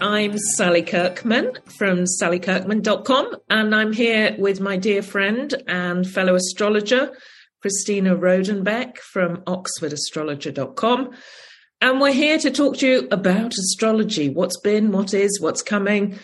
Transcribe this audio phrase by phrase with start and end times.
[0.00, 7.16] I'm Sally Kirkman from sallykirkman.com, and I'm here with my dear friend and fellow astrologer,
[7.62, 11.10] Christina Rodenbeck from oxfordastrologer.com.
[11.80, 16.18] And we're here to talk to you about astrology what's been, what is, what's coming.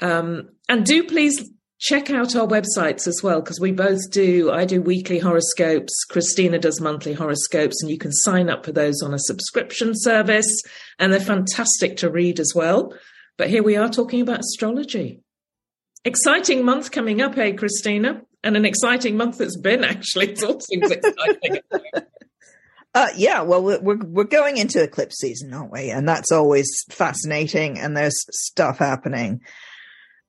[0.00, 4.64] Um, and do please check out our websites as well because we both do i
[4.64, 9.12] do weekly horoscopes christina does monthly horoscopes and you can sign up for those on
[9.12, 10.62] a subscription service
[10.98, 12.94] and they're fantastic to read as well
[13.36, 15.20] but here we are talking about astrology
[16.04, 20.60] exciting month coming up eh, christina and an exciting month it's been actually it all
[20.60, 21.60] seems exciting
[22.96, 25.90] Uh, yeah, well, we're we're going into eclipse season, aren't we?
[25.90, 29.42] And that's always fascinating, and there's stuff happening.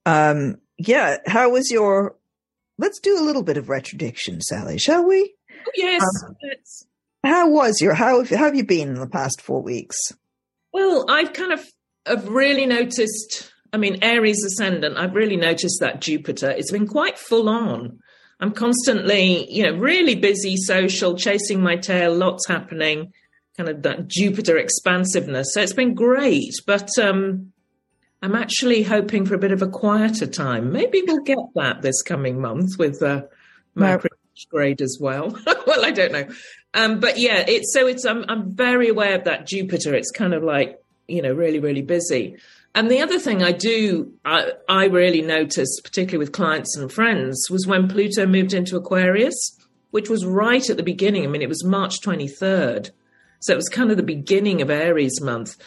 [0.06, 2.18] Um, yeah, how was your?
[2.78, 5.34] Let's do a little bit of retrodiction, Sally, shall we?
[5.50, 6.02] Oh, yes.
[6.26, 6.36] Um,
[7.24, 7.94] how was your?
[7.94, 9.96] How how have you been in the past four weeks?
[10.74, 11.66] Well, I've kind of
[12.08, 13.52] have really noticed.
[13.74, 14.98] I mean, Aries ascendant.
[14.98, 16.50] I've really noticed that Jupiter.
[16.50, 18.00] It's been quite full on.
[18.40, 22.16] I'm constantly, you know, really busy, social, chasing my tail.
[22.16, 23.14] Lots happening.
[23.58, 25.50] Kind of that Jupiter expansiveness.
[25.54, 27.52] So it's been great, but um,
[28.22, 30.72] I'm actually hoping for a bit of a quieter time.
[30.72, 33.24] Maybe we'll get that this coming month with uh,
[33.74, 34.00] my
[34.52, 35.30] grade as well.
[35.68, 36.28] well, I don't know,
[36.76, 38.06] um, but yeah, it's so it's.
[38.06, 39.96] I'm I'm very aware of that Jupiter.
[39.96, 42.38] It's kind of like you know really really busy.
[42.76, 47.48] And the other thing I do, I, I really noticed, particularly with clients and friends,
[47.50, 49.36] was when Pluto moved into Aquarius,
[49.90, 51.24] which was right at the beginning.
[51.24, 52.92] I mean, it was March 23rd.
[53.40, 55.58] So it was kind of the beginning of Aries month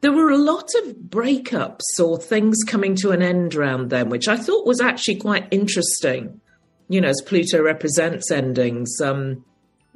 [0.00, 4.28] there were a lot of breakups or things coming to an end around then, which
[4.28, 6.40] I thought was actually quite interesting.
[6.88, 9.44] You know, as Pluto represents endings, um,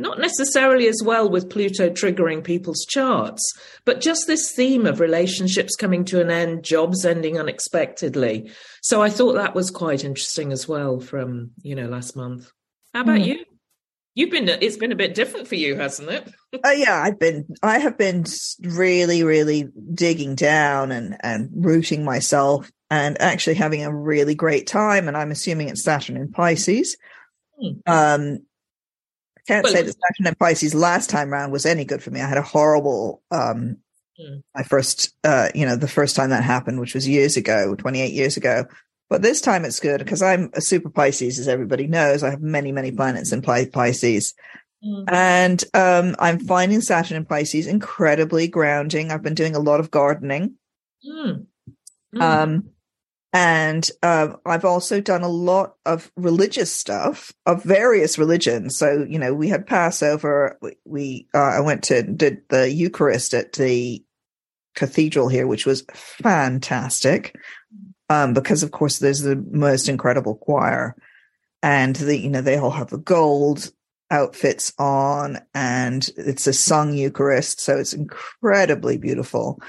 [0.01, 3.43] not necessarily as well with Pluto triggering people's charts,
[3.85, 8.51] but just this theme of relationships coming to an end, jobs ending unexpectedly.
[8.83, 12.51] So I thought that was quite interesting as well from, you know, last month.
[12.95, 13.27] How about mm.
[13.27, 13.45] you?
[14.15, 16.33] You've been it's been a bit different for you, hasn't it?
[16.53, 18.25] Oh uh, yeah, I've been I have been
[18.61, 25.07] really really digging down and and rooting myself and actually having a really great time
[25.07, 26.97] and I'm assuming it's Saturn in Pisces.
[27.61, 27.71] Hmm.
[27.87, 28.39] Um
[29.49, 32.11] I can't well, say that Saturn in Pisces last time around was any good for
[32.11, 32.21] me.
[32.21, 33.79] I had a horrible um
[34.19, 34.39] hmm.
[34.55, 38.13] my first uh you know the first time that happened which was years ago, 28
[38.13, 38.67] years ago
[39.11, 42.23] but this time it's good because I'm a super Pisces, as everybody knows.
[42.23, 44.35] I have many, many planets in Pisces.
[44.85, 45.05] Mm.
[45.13, 49.11] And um, I'm finding Saturn in Pisces incredibly grounding.
[49.11, 50.55] I've been doing a lot of gardening.
[51.05, 51.47] Mm.
[52.15, 52.23] Mm.
[52.23, 52.71] Um,
[53.33, 58.77] and uh, I've also done a lot of religious stuff of various religions.
[58.77, 60.59] So, you know, we had Passover.
[60.61, 64.05] We, we uh, I went to did the Eucharist at the
[64.75, 67.37] cathedral here, which was fantastic
[68.11, 70.97] um, because of course there's the most incredible choir,
[71.63, 73.73] and the you know they all have the gold
[74.11, 79.63] outfits on, and it's a sung Eucharist, so it's incredibly beautiful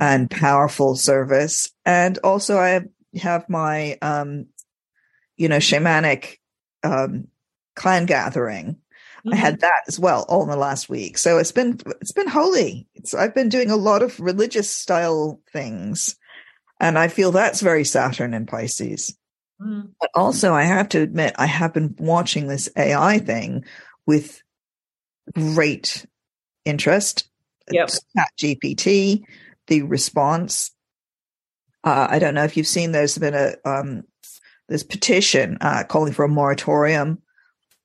[0.00, 1.72] and powerful service.
[1.86, 2.82] And also, I
[3.16, 4.46] have my um,
[5.36, 6.36] you know shamanic
[6.82, 7.28] um,
[7.74, 8.76] clan gathering.
[9.18, 9.32] Mm-hmm.
[9.32, 9.60] I had mm-hmm.
[9.60, 11.18] that as well all in the last week.
[11.18, 12.86] So it's been it's been holy.
[12.94, 16.16] It's, I've been doing a lot of religious style things
[16.80, 19.16] and I feel that's very Saturn and Pisces.
[19.60, 19.90] Mm.
[20.00, 23.64] But also, I have to admit, I have been watching this AI thing
[24.06, 24.42] with
[25.34, 26.06] great
[26.64, 27.28] interest.
[27.70, 27.88] Yep.
[27.88, 29.24] Chat GPT,
[29.66, 30.70] the response.
[31.84, 32.92] Uh, I don't know if you've seen.
[32.92, 34.02] There's been a um,
[34.68, 37.22] this petition uh, calling for a moratorium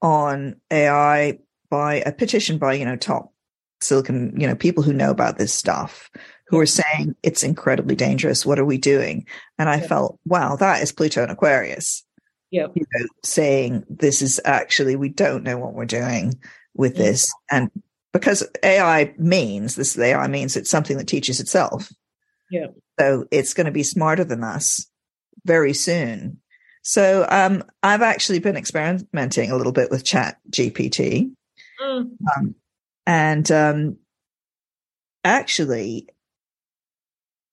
[0.02, 1.40] on AI
[1.70, 3.34] by a petition by you know top
[3.82, 6.10] Silicon you know people who know about this stuff
[6.54, 8.46] who are saying it's incredibly dangerous.
[8.46, 9.26] What are we doing?
[9.58, 12.04] And I felt, wow, that is Pluto and Aquarius.
[12.52, 12.68] Yeah.
[12.76, 16.40] You know, saying this is actually, we don't know what we're doing
[16.76, 17.34] with this.
[17.50, 17.72] And
[18.12, 21.92] because AI means, this AI means it's something that teaches itself.
[22.52, 22.68] Yeah.
[23.00, 24.88] So it's going to be smarter than us
[25.46, 26.40] very soon.
[26.84, 31.32] So um, I've actually been experimenting a little bit with Chat GPT.
[31.82, 32.12] Mm.
[32.38, 32.56] Um,
[33.06, 33.98] and um,
[35.24, 36.08] actually,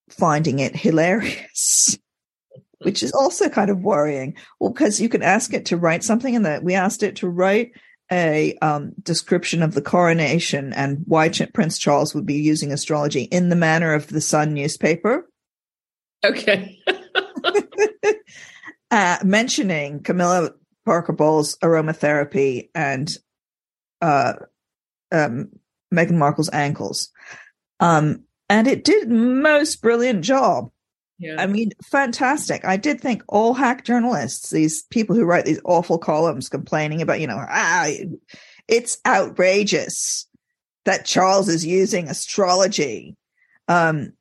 [0.09, 1.97] finding it hilarious,
[2.79, 4.35] which is also kind of worrying.
[4.59, 7.29] Well, because you can ask it to write something, and that we asked it to
[7.29, 7.71] write
[8.11, 13.47] a um, description of the coronation and why Prince Charles would be using astrology in
[13.47, 15.29] the manner of the Sun newspaper.
[16.23, 16.77] Okay.
[18.91, 20.51] uh, mentioning Camilla
[20.85, 23.11] Parker Bowles' aromatherapy and
[24.01, 24.33] uh,
[25.11, 25.49] um,
[25.93, 27.09] Meghan Markle's ankles.
[27.79, 30.71] Um, and it did most brilliant job.
[31.17, 31.35] Yeah.
[31.37, 32.65] I mean, fantastic.
[32.65, 37.19] I did think all hack journalists, these people who write these awful columns complaining about,
[37.19, 37.87] you know, ah,
[38.67, 40.27] it's outrageous
[40.85, 43.15] that Charles is using astrology.
[43.67, 44.13] Um,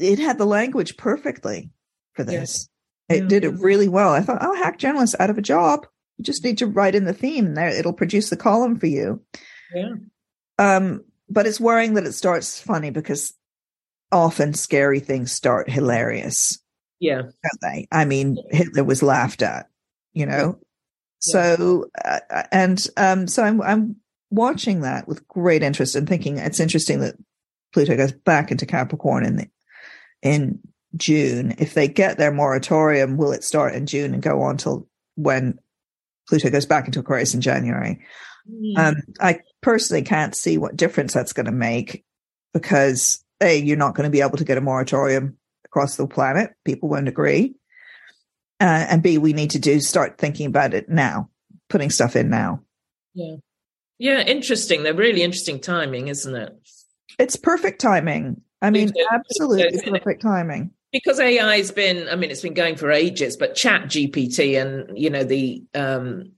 [0.00, 1.70] it had the language perfectly
[2.14, 2.32] for this.
[2.32, 2.68] Yes.
[3.08, 3.28] It yeah.
[3.28, 4.10] did it really well.
[4.10, 5.86] I thought, oh, hack journalists out of a job.
[6.16, 8.86] You just need to write in the theme and there it'll produce the column for
[8.86, 9.22] you.
[9.74, 9.94] Yeah.
[10.58, 13.32] Um, but it's worrying that it starts funny because
[14.12, 16.58] often scary things start hilarious.
[16.98, 17.22] Yeah.
[17.22, 17.88] Don't they?
[17.90, 19.68] I mean, Hitler was laughed at,
[20.12, 20.58] you know?
[20.58, 20.64] Yeah.
[21.20, 22.20] So, uh,
[22.52, 23.96] and, um, so I'm, I'm
[24.30, 27.16] watching that with great interest and thinking it's interesting that
[27.72, 29.48] Pluto goes back into Capricorn in the,
[30.22, 30.60] in
[30.96, 31.54] June.
[31.58, 35.58] If they get their moratorium, will it start in June and go on till when
[36.28, 38.00] Pluto goes back into Aquarius in January?
[38.48, 38.78] Mm.
[38.78, 42.04] Um, I personally can't see what difference that's going to make
[42.52, 46.50] because a you're not going to be able to get a moratorium across the planet.
[46.64, 47.54] People won't agree,
[48.60, 51.30] uh, and b we need to do start thinking about it now,
[51.68, 52.62] putting stuff in now.
[53.14, 53.36] Yeah,
[53.98, 54.82] yeah, interesting.
[54.82, 56.52] They're really interesting timing, isn't it?
[57.18, 58.40] It's perfect timing.
[58.62, 62.90] I mean, absolutely perfect timing because AI has been, I mean, it's been going for
[62.90, 66.32] ages, but Chat GPT and you know the um,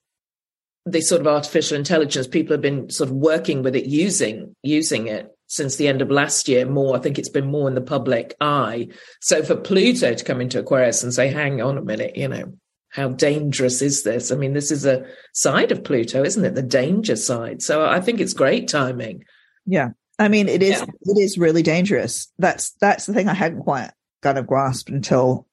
[0.85, 5.07] the sort of artificial intelligence people have been sort of working with it, using using
[5.07, 6.67] it since the end of last year.
[6.67, 8.89] More, I think it's been more in the public eye.
[9.21, 12.53] So for Pluto to come into Aquarius and say, "Hang on a minute," you know,
[12.91, 14.31] how dangerous is this?
[14.31, 16.55] I mean, this is a side of Pluto, isn't it?
[16.55, 17.63] The danger side.
[17.63, 19.25] So I think it's great timing.
[19.65, 19.91] Yeah.
[20.23, 20.87] I mean, it is, yeah.
[21.03, 22.31] it is really dangerous.
[22.39, 23.91] That's, that's the thing I hadn't quite
[24.23, 25.47] got a grasp until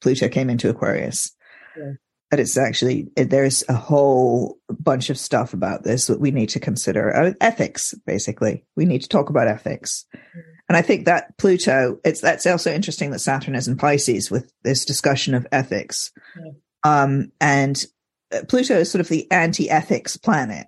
[0.00, 1.34] Pluto came into Aquarius.
[1.76, 1.92] Yeah.
[2.30, 6.60] But it's actually, there's a whole bunch of stuff about this that we need to
[6.60, 7.14] consider.
[7.14, 8.64] Uh, ethics, basically.
[8.76, 10.04] We need to talk about ethics.
[10.16, 10.40] Mm-hmm.
[10.68, 14.52] And I think that Pluto, it's, that's also interesting that Saturn is in Pisces with
[14.62, 16.10] this discussion of ethics.
[16.36, 16.52] Yeah.
[16.82, 17.84] Um, and
[18.32, 20.66] uh, Pluto is sort of the anti ethics planet.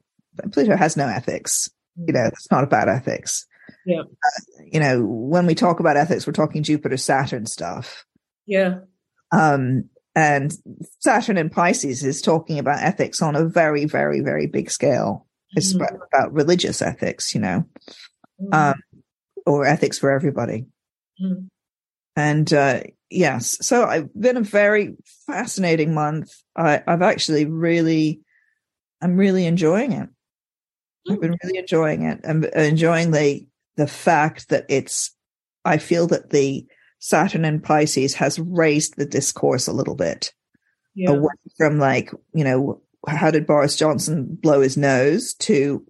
[0.53, 1.71] Pluto has no ethics.
[1.97, 3.47] You know, it's not about ethics.
[3.85, 4.01] Yeah.
[4.01, 8.05] Uh, you know, when we talk about ethics, we're talking Jupiter, Saturn stuff.
[8.47, 8.81] Yeah.
[9.33, 10.53] Um, and
[11.01, 15.27] Saturn in Pisces is talking about ethics on a very, very, very big scale.
[15.51, 15.97] It's mm-hmm.
[16.13, 17.65] about religious ethics, you know,
[18.41, 18.53] mm-hmm.
[18.53, 18.75] um,
[19.45, 20.67] or ethics for everybody.
[21.23, 21.47] Mm-hmm.
[22.17, 24.97] And uh, yes, so I've been a very
[25.27, 26.35] fascinating month.
[26.57, 28.21] I, I've actually really,
[29.03, 30.09] I'm really enjoying it.
[31.11, 32.21] I've been really enjoying it.
[32.25, 35.13] I'm enjoying the the fact that it's.
[35.65, 36.67] I feel that the
[37.01, 40.33] Saturn and Pisces has raised the discourse a little bit
[40.95, 41.11] yeah.
[41.11, 45.85] away from like you know how did Boris Johnson blow his nose to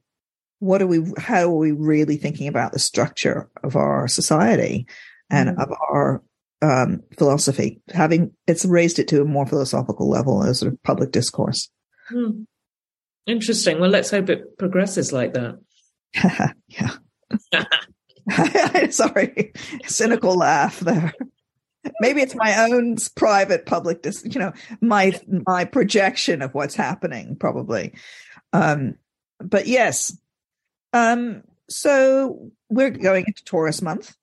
[0.59, 4.87] what are we how are we really thinking about the structure of our society
[5.31, 5.63] and mm.
[5.63, 6.23] of our
[6.63, 11.71] um, philosophy having it's raised it to a more philosophical level as a public discourse
[12.11, 12.47] mm.
[13.27, 13.81] Interesting.
[13.81, 15.59] Well, let's hope it progresses like that.
[16.69, 16.95] yeah.
[18.91, 19.53] Sorry,
[19.87, 21.13] cynical laugh there.
[22.01, 27.37] Maybe it's my own private public, dis- you know, my my projection of what's happening,
[27.37, 27.95] probably.
[28.53, 28.97] Um,
[29.39, 30.17] but yes.
[30.93, 34.17] Um, so we're going into Taurus month.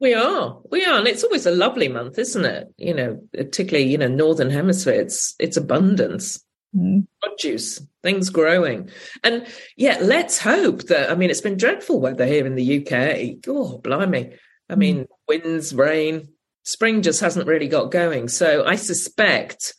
[0.00, 2.74] We are, we are, and it's always a lovely month, isn't it?
[2.76, 4.94] You know, particularly you know, northern hemisphere.
[4.94, 6.44] It's it's abundance.
[6.76, 7.06] Mm.
[7.22, 8.90] Produce, things growing.
[9.22, 13.38] And yeah, let's hope that, I mean, it's been dreadful weather here in the UK.
[13.48, 14.36] Oh, blimey.
[14.68, 15.08] I mean, mm.
[15.28, 16.28] winds, rain,
[16.64, 18.28] spring just hasn't really got going.
[18.28, 19.74] So I suspect,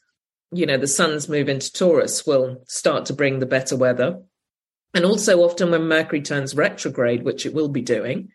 [0.51, 4.21] you know, the sun's move into Taurus will start to bring the better weather.
[4.93, 8.29] And also, often when Mercury turns retrograde, which it will be doing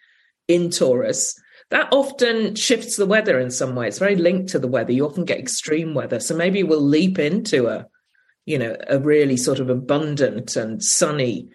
[0.46, 1.40] in Taurus,
[1.70, 3.88] that often shifts the weather in some way.
[3.88, 4.92] It's very linked to the weather.
[4.92, 6.20] You often get extreme weather.
[6.20, 7.86] So maybe we'll leap into a
[8.46, 11.48] you know, a really sort of abundant and sunny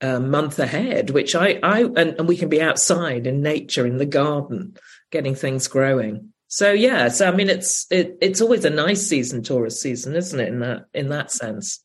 [0.00, 3.98] uh, month ahead, which I, I, and, and we can be outside in nature, in
[3.98, 4.76] the garden,
[5.10, 6.32] getting things growing.
[6.48, 10.38] So yeah, so I mean, it's it, it's always a nice season, Taurus season, isn't
[10.38, 10.48] it?
[10.48, 11.82] In that in that sense.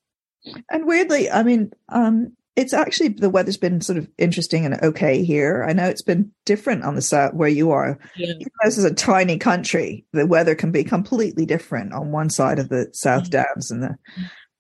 [0.70, 5.24] And weirdly, I mean, um, it's actually the weather's been sort of interesting and okay
[5.24, 5.66] here.
[5.66, 7.98] I know it's been different on the south where you are.
[8.18, 8.34] Yeah.
[8.66, 10.06] This is a tiny country.
[10.12, 13.44] The weather can be completely different on one side of the South mm-hmm.
[13.44, 13.98] Downs and the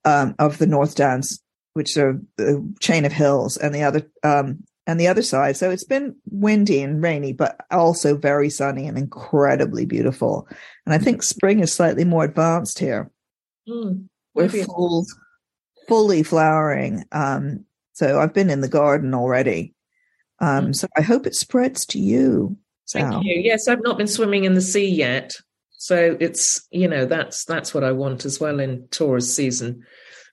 [0.05, 4.63] um, of the North Downs, which are the chain of hills, and the other um,
[4.87, 5.57] and the other side.
[5.57, 10.47] So it's been windy and rainy, but also very sunny and incredibly beautiful.
[10.85, 13.11] And I think spring is slightly more advanced here.
[13.67, 15.05] Mm, We're full,
[15.89, 17.03] fully flowering.
[17.11, 17.65] Um,
[17.99, 19.73] so I've been in the garden already.
[20.39, 20.75] Um, mm.
[20.75, 22.55] So I hope it spreads to you.
[22.89, 23.35] Thank you.
[23.35, 25.35] Yes, I've not been swimming in the sea yet.
[25.71, 29.85] So it's you know that's that's what I want as well in Taurus season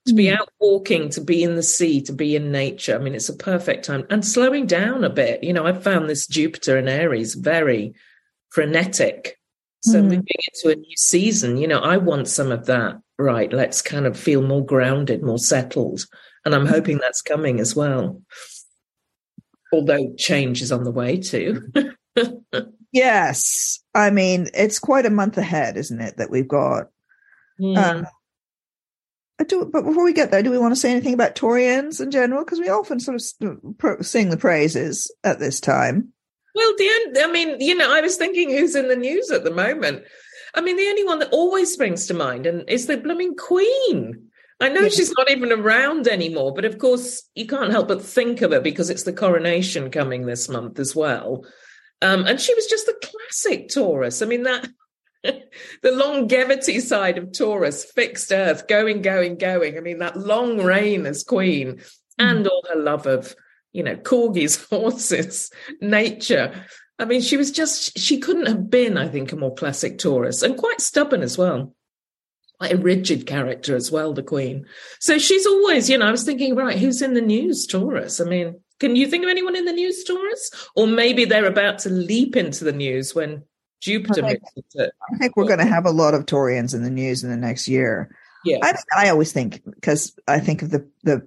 [0.06, 0.38] to be mm.
[0.38, 2.94] out walking, to be in the sea, to be in nature.
[2.94, 5.42] I mean, it's a perfect time and slowing down a bit.
[5.42, 7.94] You know, I've found this Jupiter and Aries very
[8.50, 9.40] frenetic.
[9.82, 10.04] So mm.
[10.04, 13.00] moving into a new season, you know, I want some of that.
[13.18, 13.52] Right.
[13.52, 16.04] Let's kind of feel more grounded, more settled.
[16.46, 18.22] And I'm hoping that's coming as well.
[19.72, 21.70] Although change is on the way too.
[22.92, 23.80] yes.
[23.94, 26.86] I mean, it's quite a month ahead, isn't it, that we've got
[27.76, 28.06] um,
[29.44, 32.10] do, but before we get there, do we want to say anything about Taurians in
[32.10, 32.44] general?
[32.44, 36.12] Because we often sort of sing the praises at this time.
[36.54, 39.44] Well, the end, I mean, you know, I was thinking who's in the news at
[39.44, 40.04] the moment.
[40.54, 44.25] I mean, the only one that always springs to mind and is the blooming Queen.
[44.58, 44.88] I know yeah.
[44.88, 48.60] she's not even around anymore, but of course you can't help but think of her
[48.60, 51.44] because it's the coronation coming this month as well.
[52.02, 54.22] Um, and she was just the classic Taurus.
[54.22, 54.68] I mean, that
[55.22, 59.76] the longevity side of Taurus, fixed earth, going, going, going.
[59.76, 61.80] I mean, that long reign as queen
[62.18, 62.48] and mm.
[62.48, 63.34] all her love of,
[63.72, 66.64] you know, corgis, horses, nature.
[66.98, 70.42] I mean, she was just, she couldn't have been, I think, a more classic Taurus
[70.42, 71.74] and quite stubborn as well.
[72.58, 74.64] Quite a rigid character as well, the Queen.
[74.98, 78.20] So she's always, you know, I was thinking, right, who's in the news, Taurus?
[78.20, 80.50] I mean, can you think of anyone in the news, Taurus?
[80.74, 83.42] Or maybe they're about to leap into the news when
[83.80, 84.42] Jupiter I think,
[84.74, 84.92] it.
[85.12, 87.36] I think we're going to have a lot of Taurians in the news in the
[87.36, 88.14] next year.
[88.44, 91.26] Yeah, I, I always think because I think of the the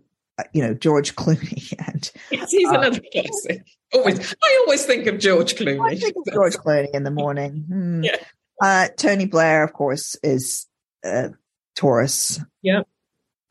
[0.53, 3.65] you know George Clooney and yes, he's uh, another classic.
[3.93, 5.85] Always, I always think of George Clooney.
[5.85, 7.65] I think of George Clooney in the morning.
[7.67, 8.03] Hmm.
[8.03, 8.17] Yeah.
[8.61, 10.67] Uh, Tony Blair, of course, is
[11.03, 11.29] uh,
[11.75, 12.39] Taurus.
[12.61, 12.81] Yeah.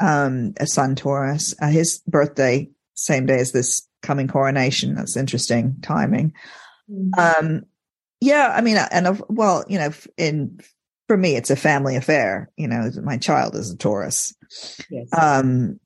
[0.01, 1.55] Um, a Sun Taurus.
[1.61, 4.95] Uh, his birthday same day as this coming coronation.
[4.95, 6.35] That's interesting timing.
[6.91, 7.19] Mm-hmm.
[7.47, 7.63] Um,
[8.21, 10.61] yeah, I mean, and of, well, you know, in
[11.07, 12.51] for me, it's a family affair.
[12.57, 14.35] You know, my child is a Taurus,
[14.91, 15.09] yes.
[15.17, 15.79] um,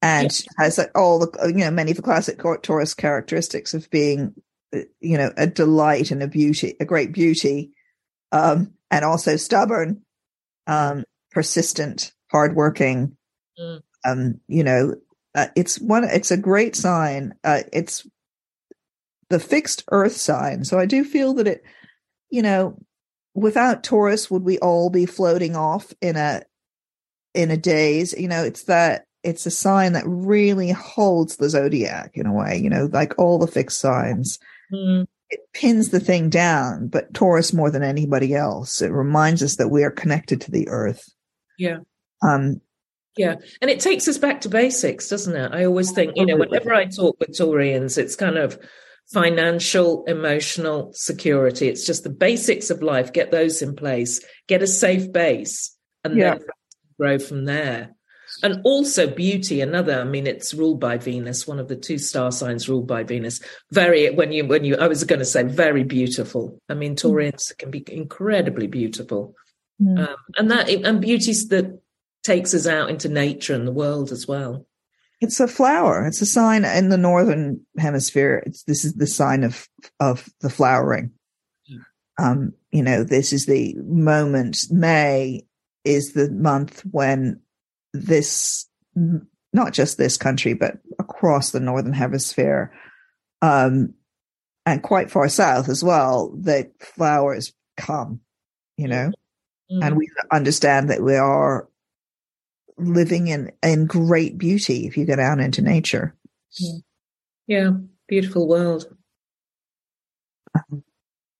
[0.00, 0.44] and yes.
[0.58, 4.34] has all the you know many of the classic Taurus characteristics of being,
[4.74, 7.72] uh, you know, a delight and a beauty, a great beauty,
[8.32, 10.02] um, and also stubborn,
[10.70, 13.16] um, persistent, hardworking.
[13.58, 13.82] Mm.
[14.06, 14.94] Um, you know,
[15.34, 16.04] uh, it's one.
[16.04, 17.34] It's a great sign.
[17.44, 18.06] Uh, it's
[19.28, 20.64] the fixed earth sign.
[20.64, 21.64] So I do feel that it,
[22.30, 22.78] you know,
[23.34, 26.42] without Taurus, would we all be floating off in a
[27.34, 28.14] in a daze?
[28.16, 32.58] You know, it's that it's a sign that really holds the zodiac in a way,
[32.58, 34.38] you know, like all the fixed signs.
[34.72, 35.06] Mm.
[35.30, 38.82] It pins the thing down, but Taurus more than anybody else.
[38.82, 41.08] It reminds us that we are connected to the earth.
[41.58, 41.78] Yeah.
[42.22, 42.60] Um,
[43.16, 43.36] yeah.
[43.60, 45.52] And it takes us back to basics, doesn't it?
[45.52, 48.58] I always think, you know, whenever I talk with Taurians, it's kind of
[49.12, 51.68] financial, emotional security.
[51.68, 53.12] It's just the basics of life.
[53.12, 56.34] Get those in place, get a safe base, and yeah.
[56.34, 56.44] then
[56.98, 57.94] grow from there.
[58.42, 62.32] And also beauty, another, I mean, it's ruled by Venus, one of the two star
[62.32, 63.40] signs ruled by Venus.
[63.70, 66.58] Very, when you, when you, I was going to say very beautiful.
[66.68, 66.96] I mean.
[66.96, 67.58] Taurus mm.
[67.58, 69.34] can be incredibly beautiful.
[69.80, 70.08] Mm.
[70.08, 71.80] Um, and that, and beauty that
[72.22, 74.66] takes us out into nature and the world as well.
[75.20, 76.06] It's a flower.
[76.06, 78.42] It's a sign in the northern hemisphere.
[78.46, 79.68] It's, this is the sign of
[79.98, 81.12] of the flowering.
[81.68, 81.76] Hmm.
[82.18, 84.58] Um, you know, this is the moment.
[84.70, 85.44] May
[85.84, 87.40] is the month when
[87.92, 88.66] this,
[89.52, 92.72] not just this country, but across the northern hemisphere,
[93.42, 93.94] um,
[94.66, 98.20] and quite far south as well, the flowers come.
[98.76, 99.12] You know,
[99.70, 99.82] mm-hmm.
[99.82, 101.68] and we understand that we are
[102.78, 106.14] living in in great beauty if you go down into nature.
[106.58, 106.78] Yeah,
[107.46, 107.70] yeah.
[108.08, 108.86] beautiful world.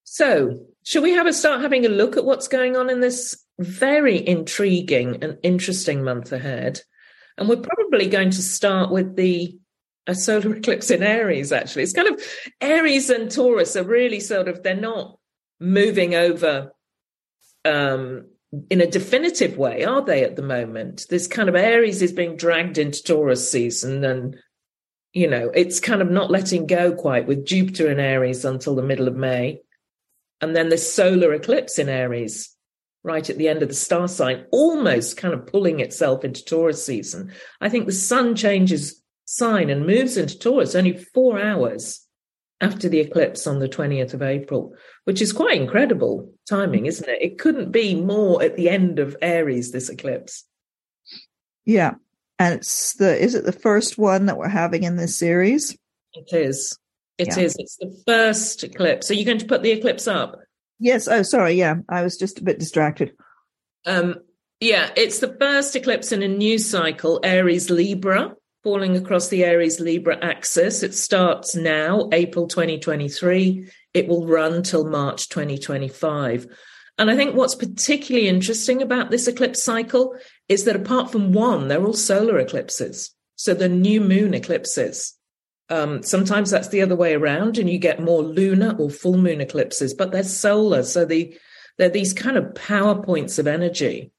[0.04, 3.42] So, should we have a start having a look at what's going on in this
[3.60, 6.80] very intriguing and interesting month ahead?
[7.38, 9.58] And we're probably going to start with the
[10.06, 11.52] a solar eclipse in Aries.
[11.52, 12.20] Actually, it's kind of
[12.60, 15.18] Aries and Taurus are really sort of they're not
[15.60, 16.72] moving over
[17.64, 18.26] um,
[18.68, 21.06] in a definitive way, are they at the moment?
[21.08, 24.36] This kind of Aries is being dragged into Taurus season and
[25.12, 28.82] you know, it's kind of not letting go quite with Jupiter in Aries until the
[28.82, 29.60] middle of May.
[30.40, 32.54] And then the solar eclipse in Aries
[33.02, 36.84] right at the end of the star sign, almost kind of pulling itself into Taurus
[36.84, 37.32] season.
[37.60, 42.06] I think the sun changes sign and moves into Taurus only four hours
[42.60, 47.22] after the eclipse on the 20th of April, which is quite incredible timing, isn't it?
[47.22, 50.44] It couldn't be more at the end of Aries, this eclipse.
[51.64, 51.94] Yeah.
[52.38, 55.76] And it's the, is it the first one that we're having in this series?
[56.12, 56.78] It is.
[57.16, 57.44] It yeah.
[57.44, 57.56] is.
[57.58, 59.10] It's the first eclipse.
[59.10, 60.38] Are you going to put the eclipse up?
[60.80, 61.06] Yes.
[61.06, 61.54] Oh, sorry.
[61.54, 63.12] Yeah, I was just a bit distracted.
[63.86, 64.16] Um,
[64.58, 68.34] yeah, it's the first eclipse in a new cycle, Aries Libra,
[68.64, 70.82] falling across the Aries Libra axis.
[70.82, 73.70] It starts now, April 2023.
[73.94, 76.46] It will run till March 2025.
[76.98, 80.14] And I think what's particularly interesting about this eclipse cycle
[80.48, 83.14] is that apart from one, they're all solar eclipses.
[83.36, 85.16] So the new moon eclipses.
[85.70, 89.40] Um, sometimes that's the other way around, and you get more lunar or full moon
[89.40, 90.82] eclipses, but they're solar.
[90.82, 91.36] So the,
[91.78, 94.10] they're these kind of power points of energy.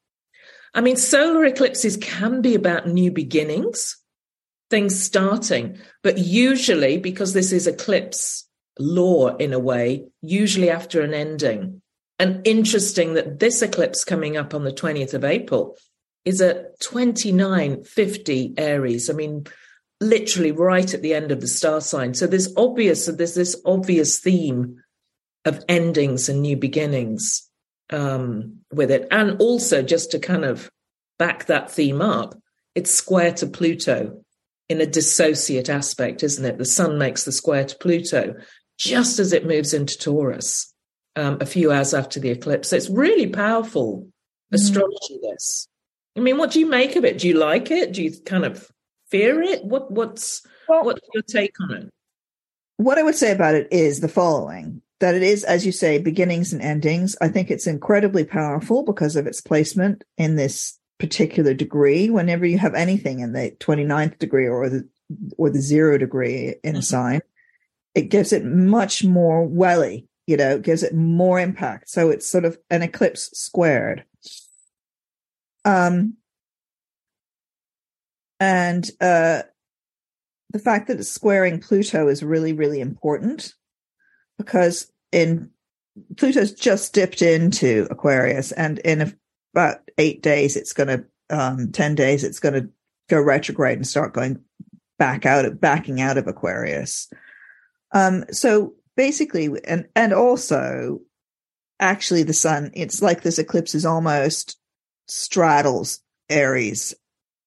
[0.74, 3.98] I mean, solar eclipses can be about new beginnings,
[4.70, 8.48] things starting, but usually because this is eclipse
[8.79, 11.81] law in a way, usually after an ending.
[12.17, 15.75] And interesting that this eclipse coming up on the 20th of April
[16.24, 19.10] is at 2950 Aries.
[19.10, 19.46] I mean,
[20.01, 22.13] literally right at the end of the star sign.
[22.13, 24.81] So there's obvious, so there's this obvious theme
[25.46, 27.50] of endings and new beginnings
[27.91, 29.08] um, with it.
[29.12, 30.70] And also just to kind of
[31.20, 32.36] back that theme up,
[32.75, 34.24] it's square to Pluto
[34.70, 36.58] in a dissociate aspect, isn't it?
[36.58, 38.36] The sun makes the square to Pluto
[38.79, 40.74] just as it moves into Taurus
[41.15, 42.70] um, a few hours after the eclipse.
[42.70, 44.55] So it's really powerful mm-hmm.
[44.55, 45.67] astrology, this.
[46.17, 47.20] I mean, what do you make of it?
[47.20, 47.93] Do you like it?
[47.93, 48.67] Do you kind of
[49.12, 49.63] fear it?
[49.63, 51.89] What what's well, what's your take on it?
[52.77, 56.00] What I would say about it is the following that it is, as you say,
[56.00, 57.15] beginnings and endings.
[57.22, 62.10] I think it's incredibly powerful because of its placement in this particular degree.
[62.10, 64.88] Whenever you have anything in the 29th degree or the
[65.38, 66.82] or the zero degree in a mm-hmm.
[66.82, 67.22] sign,
[67.94, 71.89] it gives it much more welly, you know, gives it more impact.
[71.89, 74.06] So it's sort of an eclipse squared.
[75.65, 76.15] Um,
[78.41, 79.43] and uh,
[80.49, 83.54] the fact that it's squaring Pluto is really, really important
[84.39, 85.51] because in
[86.17, 89.15] Pluto's just dipped into Aquarius, and in
[89.54, 92.69] about eight days, it's going to, um, 10 days, it's going to
[93.10, 94.39] go retrograde and start going
[94.97, 97.12] back out of, backing out of Aquarius.
[97.91, 101.01] Um, so basically, and, and also
[101.80, 104.58] actually the sun, it's like this eclipse is almost
[105.08, 105.99] straddles
[106.30, 106.95] Aries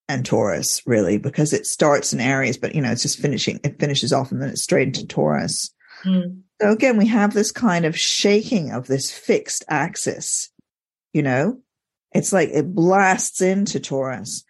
[0.07, 3.79] and Taurus, really, because it starts in Aries, but you know, it's just finishing, it
[3.79, 5.71] finishes off and then it's straight into Taurus.
[6.03, 6.41] Mm.
[6.61, 10.49] So again, we have this kind of shaking of this fixed axis,
[11.13, 11.59] you know,
[12.13, 14.43] it's like it blasts into Taurus.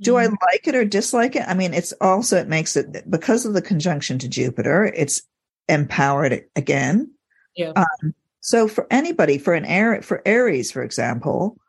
[0.00, 0.36] Do I mm.
[0.50, 1.44] like it or dislike it?
[1.46, 5.22] I mean, it's also, it makes it because of the conjunction to Jupiter, it's
[5.68, 7.12] empowered again.
[7.54, 7.72] Yeah.
[7.76, 11.59] Um, so for anybody, for an air, for Aries, for example,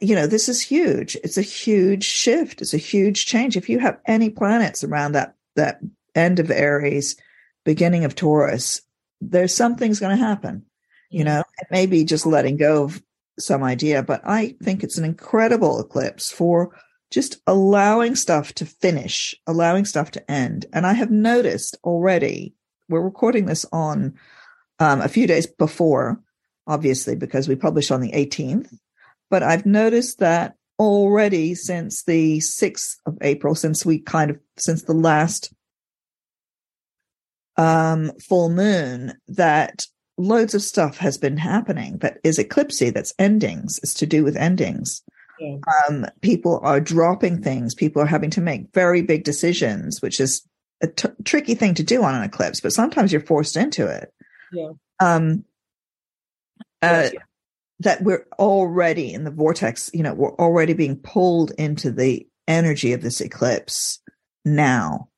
[0.00, 1.16] you know, this is huge.
[1.24, 2.60] It's a huge shift.
[2.60, 3.56] It's a huge change.
[3.56, 5.80] If you have any planets around that, that
[6.14, 7.16] end of Aries,
[7.64, 8.82] beginning of Taurus,
[9.20, 10.64] there's something's going to happen.
[11.10, 13.02] You know, it may be just letting go of
[13.38, 16.76] some idea, but I think it's an incredible eclipse for
[17.10, 20.66] just allowing stuff to finish, allowing stuff to end.
[20.72, 22.54] And I have noticed already,
[22.88, 24.14] we're recording this on
[24.78, 26.20] um, a few days before,
[26.66, 28.72] obviously, because we published on the 18th.
[29.30, 34.82] But I've noticed that already since the 6th of April, since we kind of, since
[34.82, 35.52] the last
[37.56, 39.80] um, full moon, that
[40.18, 44.36] loads of stuff has been happening that is eclipsy, that's endings, it's to do with
[44.36, 45.02] endings.
[45.88, 47.74] Um, people are dropping things.
[47.74, 50.46] People are having to make very big decisions, which is
[50.82, 54.12] a t- tricky thing to do on an eclipse, but sometimes you're forced into it.
[54.52, 54.72] Yeah.
[55.00, 55.44] Um,
[56.82, 57.20] uh, yeah
[57.80, 62.92] that we're already in the vortex, you know, we're already being pulled into the energy
[62.92, 64.00] of this eclipse
[64.44, 65.08] now.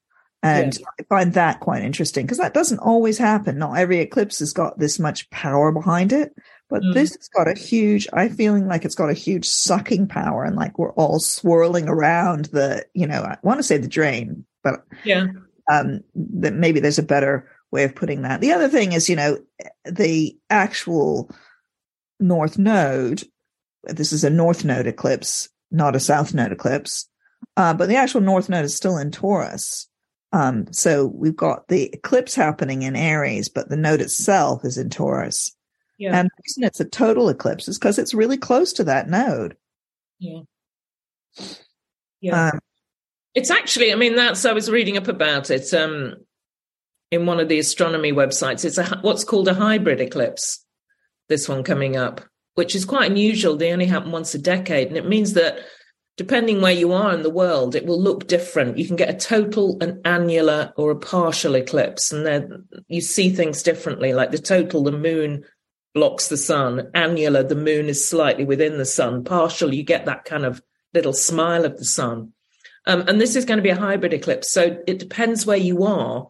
[0.45, 0.87] And yeah.
[0.99, 3.59] I find that quite interesting because that doesn't always happen.
[3.59, 6.35] Not every eclipse has got this much power behind it,
[6.69, 6.95] but mm.
[6.95, 10.57] this has got a huge, I'm feeling like it's got a huge sucking power and
[10.57, 14.85] like we're all swirling around the, you know, I want to say the drain, but
[15.05, 15.27] yeah,
[15.71, 18.41] um, that maybe there's a better way of putting that.
[18.41, 19.39] The other thing is, you know,
[19.85, 21.31] the actual
[22.23, 23.25] north node.
[23.85, 27.09] This is a north node eclipse, not a south node eclipse.
[27.57, 29.89] Uh, but the actual north node is still in Taurus.
[30.33, 34.89] Um, so we've got the eclipse happening in Aries, but the node itself is in
[34.89, 35.55] Taurus.
[35.99, 36.19] Yeah.
[36.19, 39.57] And the reason it's a total eclipse is because it's really close to that node.
[40.19, 40.41] Yeah.
[42.21, 42.51] Yeah.
[42.51, 42.61] Um,
[43.35, 46.15] it's actually, I mean, that's, I was reading up about it um,
[47.11, 48.65] in one of the astronomy websites.
[48.65, 50.62] It's a, what's called a hybrid eclipse
[51.33, 52.21] this one coming up,
[52.55, 53.57] which is quite unusual.
[53.57, 54.89] They only happen once a decade.
[54.89, 55.59] And it means that
[56.17, 58.77] depending where you are in the world, it will look different.
[58.77, 63.31] You can get a total, an annular, or a partial eclipse, and then you see
[63.31, 64.13] things differently.
[64.13, 65.45] Like the total, the moon
[65.95, 66.91] blocks the sun.
[66.95, 69.25] Annular, the moon is slightly within the sun.
[69.25, 70.63] Partial, you get that kind of
[70.95, 72.33] little smile of the sun.
[72.87, 74.51] Um, and this is going to be a hybrid eclipse.
[74.51, 76.29] So it depends where you are,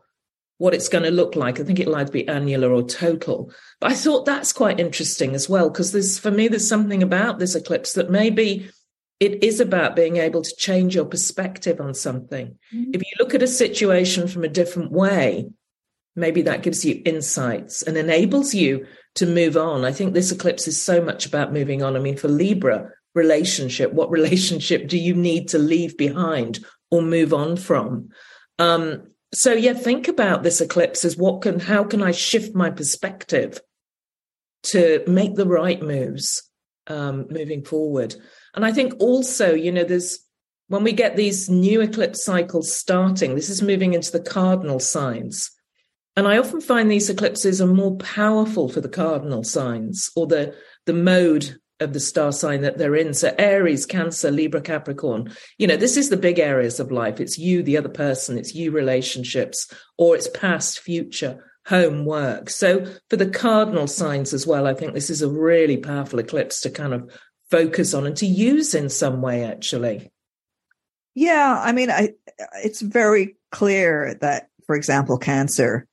[0.63, 1.59] what it's going to look like.
[1.59, 3.53] I think it'll either be annular or total.
[3.81, 7.41] But I thought that's quite interesting as well, because there's, for me, there's something about
[7.41, 8.71] this eclipse that maybe
[9.19, 12.57] it is about being able to change your perspective on something.
[12.73, 12.93] Mm-hmm.
[12.95, 15.51] If you look at a situation from a different way,
[16.15, 19.85] maybe that gives you insights and enables you to move on.
[19.85, 21.97] I think this eclipse is so much about moving on.
[21.97, 27.35] I mean, for Libra, relationship, what relationship do you need to leave behind or move
[27.35, 28.11] on from?
[28.61, 32.71] Um, so yeah, think about this eclipse as what can, how can I shift my
[32.71, 33.61] perspective
[34.65, 36.49] to make the right moves
[36.87, 38.15] um, moving forward?
[38.55, 40.19] And I think also, you know, there's
[40.69, 45.51] when we get these new eclipse cycles starting, this is moving into the cardinal signs.
[46.17, 50.55] And I often find these eclipses are more powerful for the cardinal signs or the,
[50.87, 53.15] the mode of the star sign that they're in.
[53.15, 57.21] So Aries, Cancer, Libra, Capricorn, you know, this is the big areas of life.
[57.21, 62.49] It's you, the other person, it's you relationships, or it's past, future, home, work.
[62.49, 66.61] So for the cardinal signs as well, I think this is a really powerful eclipse
[66.63, 67.11] to kind of
[67.53, 70.11] focus on and to use in some way actually
[71.15, 72.09] yeah i mean i
[72.65, 75.87] it's very clear that for example cancer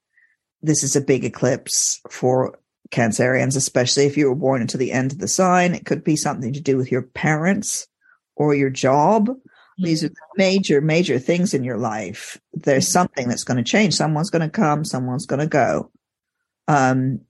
[0.61, 2.57] this is a big eclipse for
[2.91, 6.15] cancerians especially if you were born into the end of the sign it could be
[6.15, 7.87] something to do with your parents
[8.35, 9.29] or your job
[9.77, 12.91] these are major major things in your life there's mm-hmm.
[12.91, 15.91] something that's going to change someone's going to come someone's going to go
[16.67, 17.21] um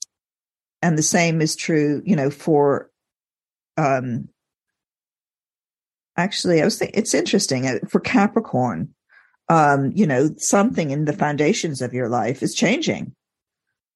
[0.81, 2.89] and the same is true you know for
[3.79, 4.27] um,
[6.17, 8.93] actually, I was thinking it's interesting uh, for Capricorn.
[9.47, 13.15] Um, you know, something in the foundations of your life is changing.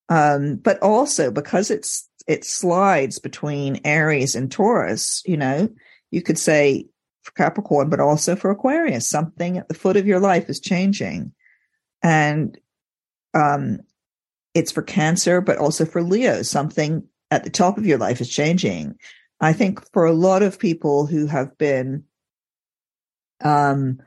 [0.09, 5.69] Um, but also because it's it slides between Aries and Taurus, you know,
[6.11, 6.87] you could say
[7.21, 11.33] for Capricorn, but also for Aquarius, something at the foot of your life is changing.
[12.01, 12.57] And
[13.33, 13.79] um,
[14.53, 18.29] it's for Cancer, but also for Leo, something at the top of your life is
[18.29, 18.95] changing.
[19.41, 22.03] I think for a lot of people who have been
[23.43, 23.99] um,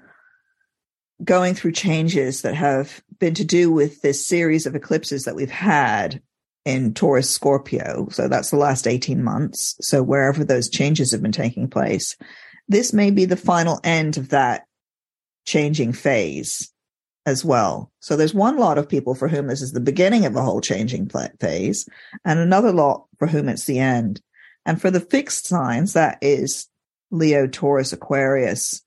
[1.23, 5.51] going through changes that have been to do with this series of eclipses that we've
[5.51, 6.21] had
[6.65, 8.09] in Taurus Scorpio.
[8.11, 9.77] So that's the last 18 months.
[9.81, 12.17] So wherever those changes have been taking place,
[12.69, 14.67] this may be the final end of that
[15.47, 16.73] changing phase
[17.25, 17.93] as well.
[18.01, 20.61] So there's one lot of people for whom this is the beginning of a whole
[20.61, 21.89] changing phase
[22.25, 24.21] and another lot for whom it's the end.
[24.65, 26.69] And for the fixed signs, that is
[27.11, 28.83] Leo, Taurus, Aquarius,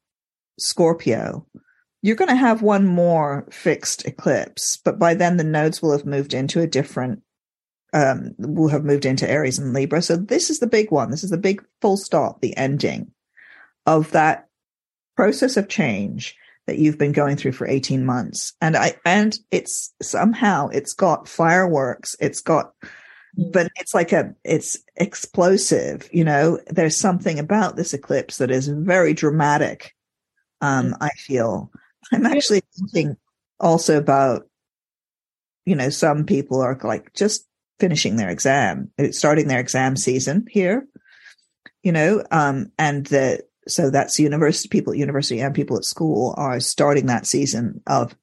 [0.58, 1.46] Scorpio,
[2.02, 6.06] you're going to have one more fixed eclipse, but by then the nodes will have
[6.06, 7.22] moved into a different,
[7.94, 10.02] um, will have moved into Aries and Libra.
[10.02, 11.12] So this is the big one.
[11.12, 13.12] This is the big full stop, the ending
[13.86, 14.48] of that
[15.16, 16.36] process of change
[16.68, 18.54] that you've been going through for 18 months.
[18.62, 22.16] And I, and it's somehow it's got fireworks.
[22.20, 22.74] It's got
[23.52, 28.68] but it's like a it's explosive you know there's something about this eclipse that is
[28.68, 29.96] very dramatic
[30.62, 31.72] um i feel
[32.14, 33.18] i'm actually thinking
[33.60, 34.48] also about
[35.66, 37.46] you know some people are like just
[37.80, 40.88] finishing their exam starting their exam season here
[41.84, 46.34] you know um and the so that's university people at university and people at school
[46.38, 48.16] are starting that season of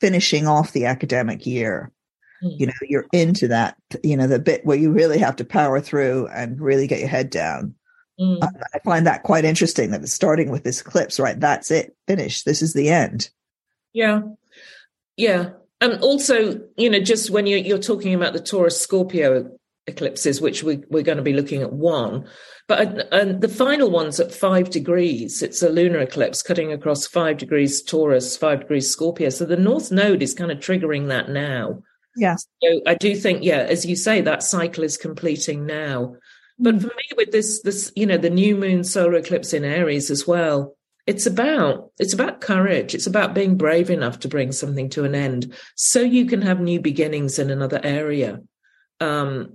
[0.00, 1.92] finishing off the academic year.
[2.40, 5.80] You know you're into that you know the bit where you really have to power
[5.80, 7.74] through and really get your head down
[8.20, 8.38] mm.
[8.74, 11.38] i find that quite interesting that it's starting with this eclipse right?
[11.38, 12.44] That's it finished.
[12.44, 13.30] This is the end.
[13.92, 14.22] Yeah.
[15.16, 15.50] Yeah.
[15.80, 19.50] And also you know just when you're, you're talking about the taurus scorpio
[19.86, 22.28] eclipses which we, we're going to be looking at one
[22.66, 25.42] but and the final one's at five degrees.
[25.42, 29.30] It's a lunar eclipse cutting across five degrees taurus five degrees scorpio.
[29.30, 31.82] So the north node is kind of triggering that now.
[32.16, 32.46] Yes.
[32.62, 36.16] So I do think, yeah, as you say, that cycle is completing now.
[36.58, 40.10] But for me, with this, this, you know, the new moon solar eclipse in Aries
[40.10, 42.94] as well, it's about it's about courage.
[42.94, 46.60] It's about being brave enough to bring something to an end, so you can have
[46.60, 48.42] new beginnings in another area.
[49.00, 49.54] Um,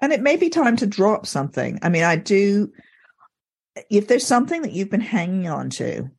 [0.00, 1.78] and it may be time to drop something.
[1.82, 2.72] I mean, I do.
[3.90, 6.10] If there's something that you've been hanging on to,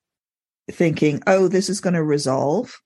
[0.72, 2.80] thinking, "Oh, this is going to resolve,"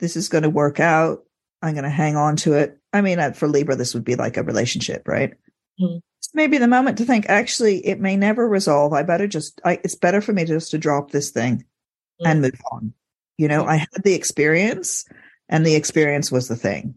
[0.00, 1.20] this is going to work out
[1.62, 2.78] I'm going to hang on to it.
[2.92, 5.34] I mean, uh, for Libra, this would be like a relationship, right?
[5.80, 5.98] Mm-hmm.
[6.34, 8.92] Maybe the moment to think, actually, it may never resolve.
[8.92, 12.26] I better just, I, it's better for me just to drop this thing mm-hmm.
[12.26, 12.92] and move on.
[13.36, 15.06] You know, I had the experience
[15.48, 16.94] and the experience was the thing.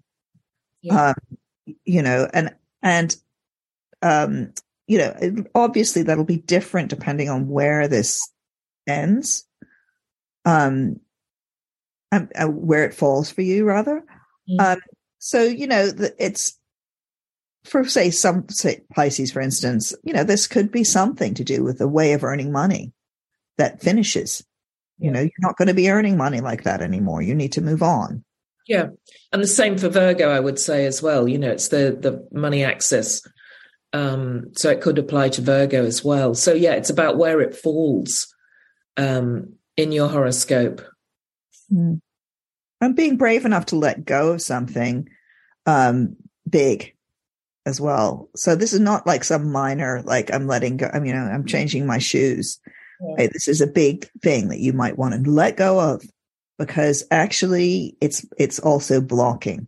[0.82, 1.14] Yeah.
[1.14, 1.38] Um,
[1.86, 3.16] you know, and And,
[4.02, 4.54] um,
[4.88, 8.20] you know, obviously that'll be different depending on where this
[8.86, 9.48] ends.
[10.44, 11.00] Um,
[12.12, 14.04] um uh, where it falls for you rather.
[14.50, 14.60] Mm-hmm.
[14.60, 14.80] Um,
[15.20, 16.60] so, you know, the, it's,
[17.66, 21.64] for say some say Pisces, for instance, you know, this could be something to do
[21.64, 22.92] with a way of earning money
[23.58, 24.46] that finishes.
[25.00, 27.22] You know, you're not going to be earning money like that anymore.
[27.22, 28.24] You need to move on.
[28.68, 28.88] Yeah.
[29.32, 31.28] And the same for Virgo, I would say as well.
[31.28, 33.22] You know, it's the the money axis.
[33.92, 36.34] Um, so it could apply to Virgo as well.
[36.34, 38.34] So yeah, it's about where it falls
[38.98, 40.82] um, in your horoscope.
[41.72, 42.00] Mm.
[42.82, 45.08] And being brave enough to let go of something
[45.66, 46.18] um,
[46.50, 46.93] big
[47.66, 48.30] as well.
[48.36, 50.90] So this is not like some minor, like I'm letting go.
[50.94, 52.60] I mean, you know, I'm changing my shoes.
[53.18, 53.28] Yeah.
[53.32, 56.04] This is a big thing that you might want to let go of
[56.58, 59.68] because actually it's it's also blocking.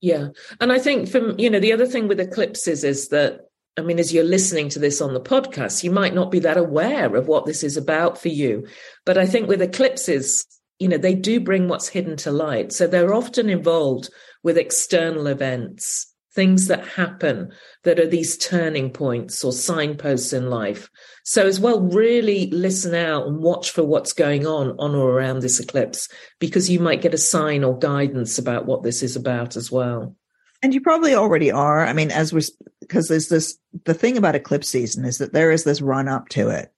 [0.00, 0.28] Yeah.
[0.60, 3.40] And I think from, you know, the other thing with eclipses is that
[3.76, 6.56] I mean, as you're listening to this on the podcast, you might not be that
[6.56, 8.66] aware of what this is about for you.
[9.06, 10.44] But I think with eclipses,
[10.78, 12.72] you know, they do bring what's hidden to light.
[12.72, 14.10] So they're often involved
[14.42, 17.50] with external events things that happen
[17.84, 20.88] that are these turning points or signposts in life.
[21.24, 25.40] So, as well, really listen out and watch for what's going on on or around
[25.40, 29.56] this eclipse because you might get a sign or guidance about what this is about
[29.56, 30.16] as well.
[30.62, 31.86] And you probably already are.
[31.86, 32.42] I mean, as we're,
[32.80, 36.28] because there's this, the thing about eclipse season is that there is this run up
[36.30, 36.72] to it.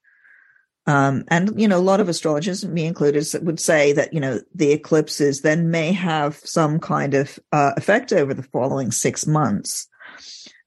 [0.87, 4.41] Um, and, you know, a lot of astrologers, me included, would say that, you know,
[4.55, 9.89] the eclipses then may have some kind of uh, effect over the following six months.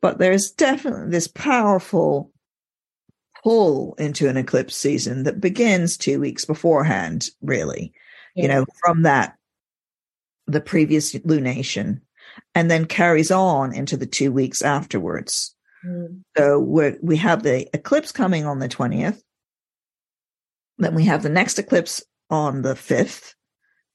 [0.01, 2.32] But there's definitely this powerful
[3.43, 7.93] pull into an eclipse season that begins two weeks beforehand, really,
[8.36, 8.41] yeah.
[8.43, 9.36] you know, from that,
[10.47, 11.99] the previous lunation,
[12.54, 15.54] and then carries on into the two weeks afterwards.
[15.86, 16.21] Mm.
[16.38, 19.21] So we we have the eclipse coming on the 20th
[20.77, 23.33] then we have the next eclipse on the 5th.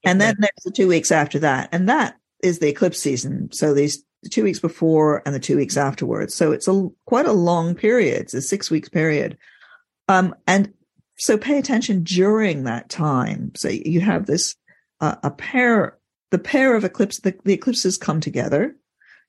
[0.04, 1.68] And then there's the two weeks after that.
[1.72, 3.50] And that is the eclipse season.
[3.52, 6.34] So these the two weeks before and the two weeks afterwards.
[6.34, 8.22] So it's a quite a long period.
[8.22, 9.38] It's a six weeks period.
[10.08, 10.72] Um, and
[11.16, 13.52] so pay attention during that time.
[13.56, 14.56] So you have this,
[15.00, 15.98] uh, a pair,
[16.30, 18.76] the pair of eclipse, the, the eclipses come together,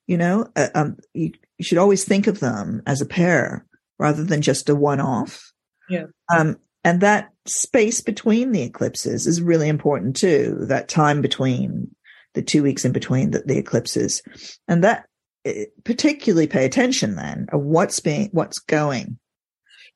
[0.07, 3.65] you know, uh, um, you, you should always think of them as a pair
[3.99, 5.53] rather than just a one off.
[5.89, 6.05] Yeah.
[6.33, 10.57] Um, and that space between the eclipses is really important too.
[10.67, 11.95] That time between
[12.33, 14.21] the two weeks in between the, the eclipses
[14.67, 15.05] and that
[15.45, 19.17] eh, particularly pay attention then of what's being, what's going.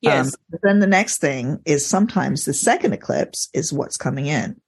[0.02, 0.26] Yes.
[0.26, 4.60] Um, then the next thing is sometimes the second eclipse is what's coming in.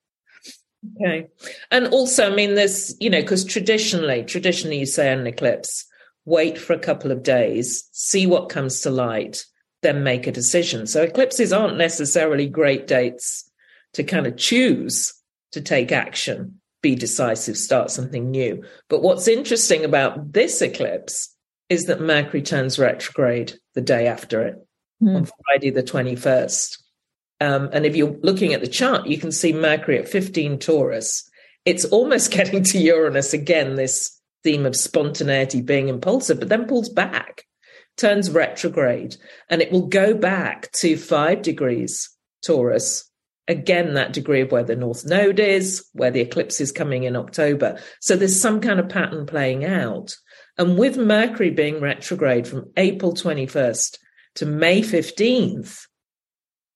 [1.03, 1.27] Okay.
[1.71, 5.85] And also, I mean, there's, you know, because traditionally, traditionally you say an eclipse,
[6.25, 9.45] wait for a couple of days, see what comes to light,
[9.83, 10.87] then make a decision.
[10.87, 13.51] So eclipses aren't necessarily great dates
[13.95, 15.15] to kind of choose
[15.53, 18.65] to take action, be decisive, start something new.
[18.89, 21.35] But what's interesting about this eclipse
[21.69, 24.67] is that Mercury turns retrograde the day after it
[25.03, 25.17] mm.
[25.17, 26.79] on Friday, the 21st.
[27.41, 31.29] Um, and if you're looking at the chart, you can see Mercury at 15 Taurus.
[31.65, 36.89] It's almost getting to Uranus again, this theme of spontaneity being impulsive, but then pulls
[36.89, 37.45] back
[37.99, 39.17] turns retrograde
[39.49, 42.11] and it will go back to five degrees
[42.45, 43.05] Taurus.
[43.47, 47.17] Again, that degree of where the North Node is, where the eclipse is coming in
[47.17, 47.81] October.
[48.01, 50.15] So there's some kind of pattern playing out.
[50.59, 53.97] And with Mercury being retrograde from April 21st
[54.37, 55.87] to May 15th,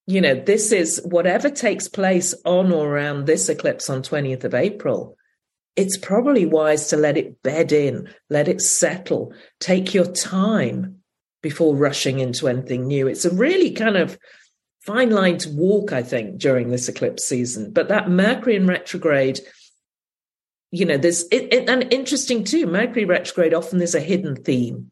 [0.07, 4.55] you know, this is whatever takes place on or around this eclipse on 20th of
[4.55, 5.17] April.
[5.77, 11.02] It's probably wise to let it bed in, let it settle, take your time
[11.43, 13.07] before rushing into anything new.
[13.07, 14.19] It's a really kind of
[14.81, 17.73] fine line to walk, I think, during this eclipse season.
[17.73, 19.41] But that Mercury in retrograde,
[20.71, 22.67] you know, there's it, it, and interesting too.
[22.67, 24.91] Mercury retrograde often there's a hidden theme.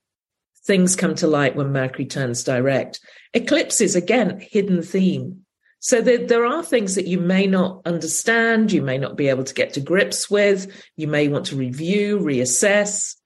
[0.65, 3.01] Things come to light when Mercury turns direct.
[3.33, 5.47] Eclipses again, hidden theme.
[5.83, 9.45] So there, there are things that you may not understand, you may not be able
[9.45, 13.17] to get to grips with, you may want to review, reassess,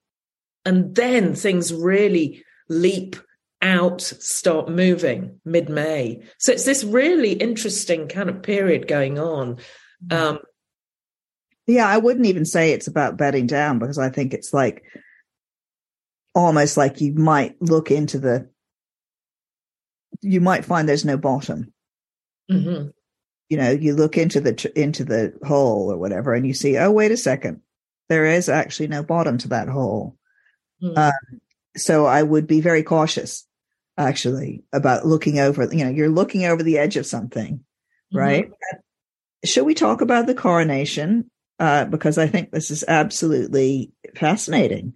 [0.63, 3.15] and then things really leap
[3.61, 6.21] out, start moving mid May.
[6.39, 9.57] So it's this really interesting kind of period going on.
[10.07, 10.13] Mm-hmm.
[10.13, 10.39] Um,
[11.67, 14.83] yeah, I wouldn't even say it's about bedding down because I think it's like
[16.35, 18.49] almost like you might look into the,
[20.21, 21.73] you might find there's no bottom.
[22.51, 22.89] Mm-hmm.
[23.49, 26.91] You know, you look into the into the hole or whatever, and you see, oh,
[26.91, 27.61] wait a second,
[28.09, 30.17] there is actually no bottom to that hole.
[30.81, 30.97] Mm-hmm.
[30.97, 31.41] Um,
[31.75, 33.45] so I would be very cautious
[33.97, 38.17] actually about looking over, you know, you're looking over the edge of something, mm-hmm.
[38.17, 38.49] right?
[39.43, 41.29] Should we talk about the coronation?
[41.57, 44.93] Uh, because I think this is absolutely fascinating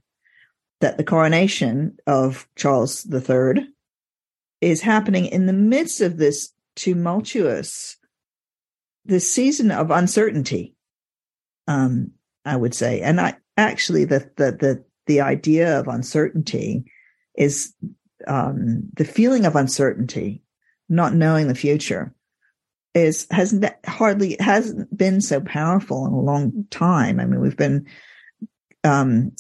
[0.82, 3.68] that the coronation of Charles III
[4.62, 7.98] is happening in the midst of this tumultuous,
[9.06, 10.76] this season of uncertainty.
[11.68, 12.12] Um,
[12.44, 16.86] I would say, and I actually the the the the idea of uncertainty
[17.36, 17.74] is
[18.28, 20.44] um, the feeling of uncertainty,
[20.88, 22.14] not knowing the future,
[22.94, 27.20] is has hardly hasn't been so powerful in a long time.
[27.20, 27.88] I mean, we've been,
[28.84, 29.32] um,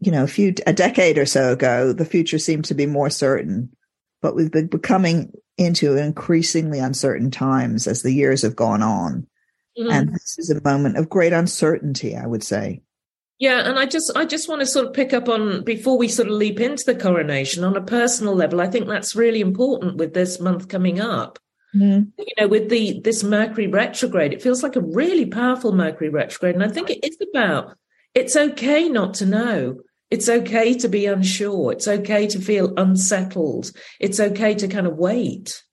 [0.00, 3.08] you know, a few a decade or so ago, the future seemed to be more
[3.08, 3.74] certain,
[4.20, 9.26] but we've been becoming into increasingly uncertain times as the years have gone on.
[9.78, 9.90] Mm-hmm.
[9.90, 12.82] And this is a moment of great uncertainty, I would say.
[13.40, 16.08] Yeah, and I just I just want to sort of pick up on before we
[16.08, 18.60] sort of leap into the coronation on a personal level.
[18.60, 21.38] I think that's really important with this month coming up.
[21.74, 22.12] Mm.
[22.18, 26.54] You know, with the this Mercury retrograde, it feels like a really powerful Mercury retrograde,
[26.54, 27.76] and I think it is about
[28.14, 29.80] it's okay not to know.
[30.10, 31.72] It's okay to be unsure.
[31.72, 33.70] It's okay to feel unsettled.
[34.00, 35.64] It's okay to kind of wait.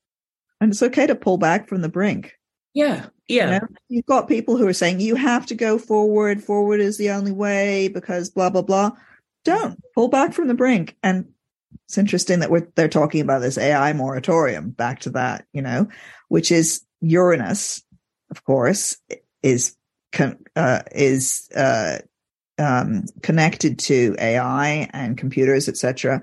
[0.62, 2.34] And it's okay to pull back from the brink.
[2.78, 3.08] Yeah.
[3.28, 3.46] Yeah.
[3.46, 3.68] You know?
[3.90, 6.44] You've got people who are saying you have to go forward.
[6.44, 8.92] Forward is the only way because blah, blah, blah.
[9.44, 10.96] Don't pull back from the brink.
[11.02, 11.26] And
[11.86, 15.88] it's interesting that we're, they're talking about this AI moratorium back to that, you know,
[16.28, 17.82] which is Uranus,
[18.30, 18.98] of course,
[19.42, 19.76] is,
[20.56, 21.98] uh, is, uh,
[22.60, 26.22] um, connected to AI and computers, etc.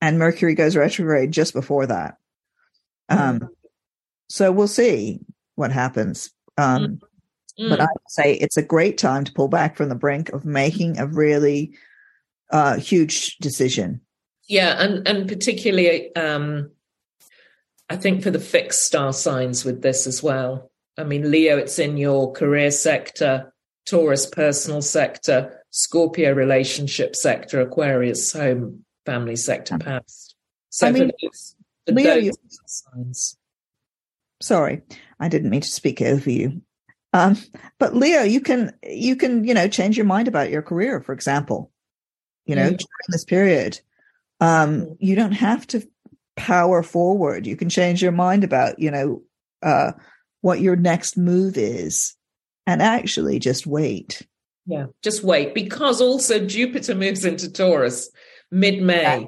[0.00, 2.16] And Mercury goes retrograde just before that.
[3.08, 3.50] Um,
[4.28, 5.20] so we'll see
[5.54, 6.30] what happens.
[6.58, 7.00] Um,
[7.58, 7.68] mm.
[7.68, 10.44] But I would say it's a great time to pull back from the brink of
[10.44, 11.74] making a really
[12.50, 14.00] uh, huge decision.
[14.48, 16.70] Yeah, and and particularly, um,
[17.88, 20.70] I think for the fixed star signs with this as well.
[20.98, 23.52] I mean, Leo, it's in your career sector,
[23.86, 30.34] Taurus, personal sector, Scorpio, relationship sector, Aquarius, home, family sector, past.
[30.68, 32.36] So I mean, for those, for Leo, those
[32.66, 33.36] signs.
[34.42, 34.82] Sorry,
[35.22, 36.60] I didn't mean to speak over you.
[37.12, 37.36] Um,
[37.78, 41.12] but Leo, you can you can you know change your mind about your career, for
[41.12, 41.70] example.
[42.44, 42.76] You know, mm.
[42.76, 43.80] during this period,
[44.40, 44.96] um, mm.
[44.98, 45.86] you don't have to
[46.36, 47.46] power forward.
[47.46, 49.22] You can change your mind about you know
[49.62, 49.92] uh,
[50.40, 52.16] what your next move is,
[52.66, 54.26] and actually just wait.
[54.66, 58.10] Yeah, just wait because also Jupiter moves into Taurus
[58.50, 59.26] mid May.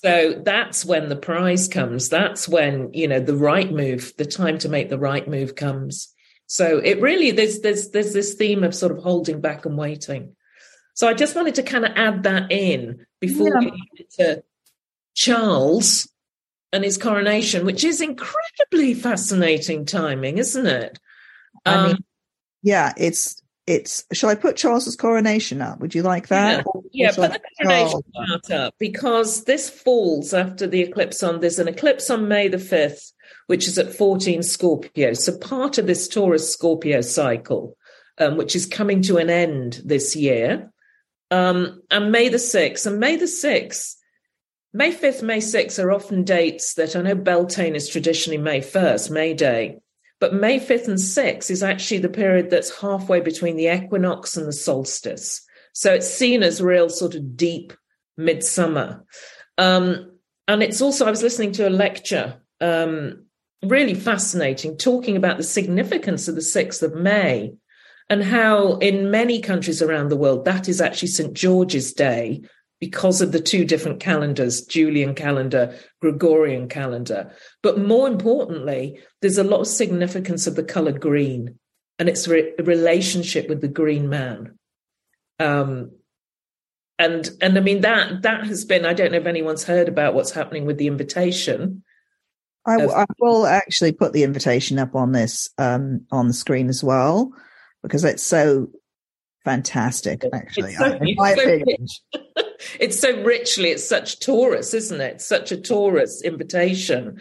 [0.00, 2.08] So that's when the prize comes.
[2.08, 6.14] That's when, you know, the right move, the time to make the right move comes.
[6.46, 10.36] So it really there's there's there's this theme of sort of holding back and waiting.
[10.94, 13.58] So I just wanted to kind of add that in before yeah.
[13.58, 14.44] we get to
[15.14, 16.08] Charles
[16.72, 20.98] and his coronation, which is incredibly fascinating timing, isn't it?
[21.66, 22.04] Um, I mean, um,
[22.62, 25.78] yeah, it's it's shall I put Charles's coronation up?
[25.80, 26.64] Would you like that?
[26.90, 31.58] Yeah, yeah put the coronation part up because this falls after the eclipse on there's
[31.58, 33.12] an eclipse on May the 5th,
[33.46, 35.12] which is at 14 Scorpio.
[35.12, 37.76] So part of this Taurus Scorpio cycle,
[38.16, 40.72] um, which is coming to an end this year.
[41.30, 43.96] Um, and May the 6th, and May the 6th,
[44.72, 49.10] May 5th, May 6th are often dates that I know Beltane is traditionally May 1st,
[49.10, 49.78] May Day.
[50.20, 54.46] But May 5th and 6th is actually the period that's halfway between the equinox and
[54.46, 55.42] the solstice.
[55.72, 57.72] So it's seen as real sort of deep
[58.16, 59.04] midsummer.
[59.58, 60.12] Um,
[60.48, 63.26] and it's also, I was listening to a lecture, um,
[63.62, 67.54] really fascinating, talking about the significance of the 6th of May
[68.10, 71.34] and how in many countries around the world, that is actually St.
[71.34, 72.42] George's Day,
[72.80, 77.32] because of the two different calendars, Julian calendar, Gregorian calendar.
[77.62, 81.58] But more importantly, there's a lot of significance of the color green
[81.98, 84.58] and its re- relationship with the green man.
[85.40, 85.92] Um,
[86.98, 90.14] and and I mean that that has been I don't know if anyone's heard about
[90.14, 91.84] what's happening with the invitation.
[92.66, 96.68] I, of- I will actually put the invitation up on this um, on the screen
[96.68, 97.32] as well
[97.82, 98.68] because it's so
[99.44, 100.24] fantastic.
[100.32, 101.86] Actually, so, in my so opinion.
[102.78, 105.14] It's so richly, it's such Taurus, isn't it?
[105.14, 107.20] It's such a Taurus invitation.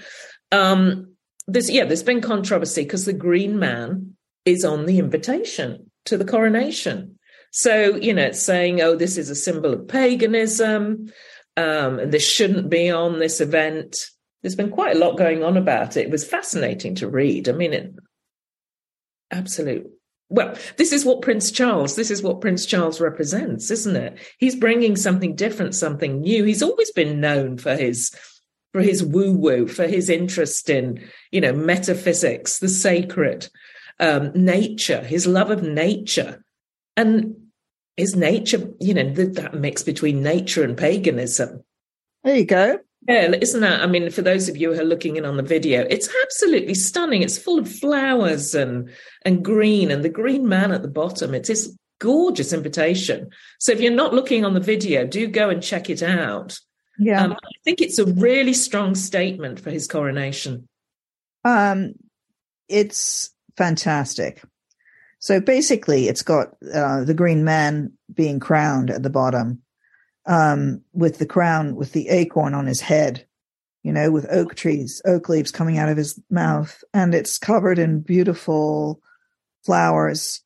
[0.52, 1.16] Um,
[1.48, 4.16] there's yeah, there's been controversy because the Green Man
[4.46, 7.18] is on the invitation to the coronation.
[7.52, 11.12] So you know, it's saying, oh, this is a symbol of paganism,
[11.56, 13.96] um, and this shouldn't be on this event.
[14.42, 16.08] There's been quite a lot going on about it.
[16.08, 17.50] It was fascinating to read.
[17.50, 17.94] I mean, it
[19.32, 19.88] absolute
[20.30, 24.18] well, this is what Prince Charles, this is what Prince Charles represents, isn't it?
[24.38, 26.44] He's bringing something different, something new.
[26.44, 28.16] He's always been known for his
[28.74, 33.48] for his woo woo, for his interest in, you know, metaphysics, the sacred,
[34.00, 36.44] um, nature, his love of nature.
[36.98, 37.36] And
[37.96, 41.64] his nature, you know, the, that mix between nature and paganism.
[42.24, 42.80] There you go.
[43.08, 43.82] Yeah, isn't that?
[43.82, 46.74] I mean, for those of you who are looking in on the video, it's absolutely
[46.74, 47.22] stunning.
[47.22, 48.90] It's full of flowers and
[49.24, 51.34] and green, and the green man at the bottom.
[51.34, 53.30] It's this gorgeous invitation.
[53.60, 56.60] So if you're not looking on the video, do go and check it out.
[57.00, 60.68] Yeah, um, I think it's a really strong statement for his coronation.
[61.46, 61.94] Um,
[62.68, 64.44] it's fantastic.
[65.20, 69.62] So basically, it's got uh, the green man being crowned at the bottom,
[70.28, 73.26] um, with the crown with the acorn on his head,
[73.84, 77.80] you know, with oak trees, oak leaves coming out of his mouth, and it's covered
[77.80, 79.02] in beautiful
[79.66, 80.44] flowers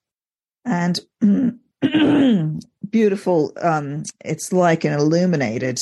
[0.63, 0.99] and
[2.89, 3.53] beautiful.
[3.59, 5.81] Um, it's like an illuminated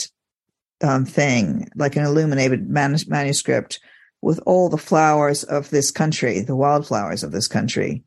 [0.81, 3.79] um, thing, like an illuminated man- manuscript
[4.21, 8.03] with all the flowers of this country, the wildflowers of this country,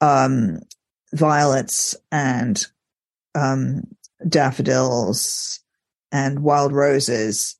[0.00, 0.58] um,
[1.12, 2.66] violets and
[3.34, 3.82] um,
[4.28, 5.60] daffodils
[6.10, 7.56] and wild roses.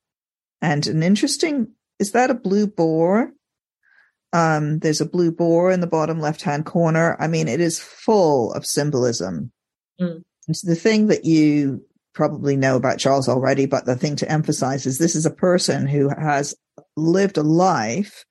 [0.60, 3.32] And an interesting is that a blue boar?
[4.32, 7.16] Um, there's a blue boar in the bottom left hand corner.
[7.20, 9.52] I mean, it is full of symbolism.
[10.00, 10.22] Mm.
[10.48, 11.84] It's the thing that you
[12.14, 15.86] probably know about Charles already, but the thing to emphasize is this is a person
[15.86, 16.54] who has
[16.96, 18.24] lived a life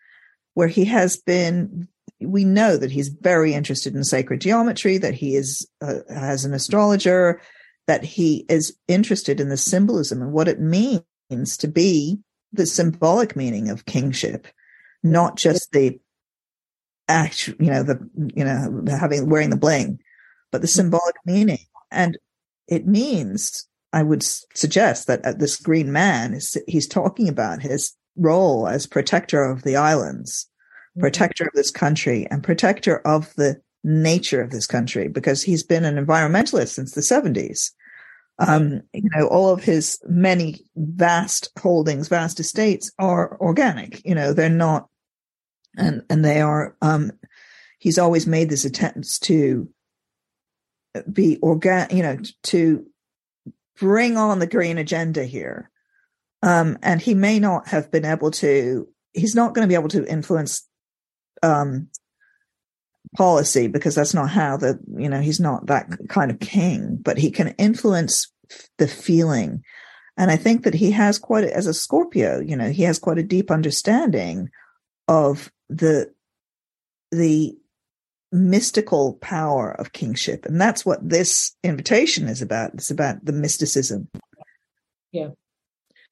[0.54, 1.88] where he has been
[2.20, 6.54] we know that he's very interested in sacred geometry that he is uh, as an
[6.54, 7.42] astrologer
[7.88, 12.20] that he is interested in the symbolism and what it means to be
[12.54, 14.48] the symbolic meaning of kingship
[15.04, 16.00] not just the
[17.08, 18.00] act you know the
[18.36, 20.00] you know having wearing the bling
[20.52, 20.76] but the mm-hmm.
[20.76, 22.18] symbolic meaning and
[22.68, 27.94] it means I would suggest that uh, this green man is he's talking about his
[28.16, 30.48] role as protector of the islands,
[30.92, 31.02] mm-hmm.
[31.02, 35.86] protector of this country, and protector of the nature of this country because he's been
[35.86, 37.72] an environmentalist since the 70s.
[38.40, 44.04] Um, you know, all of his many vast holdings, vast estates are organic.
[44.06, 44.88] You know, they're not,
[45.78, 46.76] and and they are.
[46.82, 47.12] Um,
[47.78, 49.70] he's always made this attempts to
[51.12, 51.94] be organic.
[51.94, 52.88] You know, to
[53.82, 55.70] bring on the green agenda here.
[56.44, 59.90] Um, and he may not have been able to, he's not going to be able
[59.90, 60.68] to influence
[61.44, 61.90] um,
[63.18, 67.18] policy because that's not how the, you know, he's not that kind of king, but
[67.18, 68.32] he can influence
[68.78, 69.64] the feeling.
[70.18, 73.18] And I think that he has quite, as a Scorpio, you know, he has quite
[73.18, 74.50] a deep understanding
[75.08, 76.14] of the,
[77.12, 77.58] the
[78.32, 80.46] mystical power of kingship.
[80.46, 82.74] And that's what this invitation is about.
[82.74, 84.10] It's about the mysticism.
[85.12, 85.30] Yeah.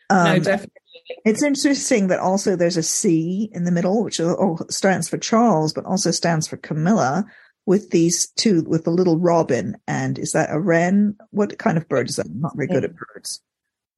[0.10, 0.79] Um, no, definitely.
[1.26, 4.22] It's interesting that also there's a C in the middle, which
[4.70, 7.26] stands for Charles, but also stands for Camilla
[7.66, 9.78] with these two, with the little robin.
[9.88, 11.16] And is that a wren?
[11.32, 12.28] What kind of bird is that?
[12.28, 13.42] I'm not very good at birds.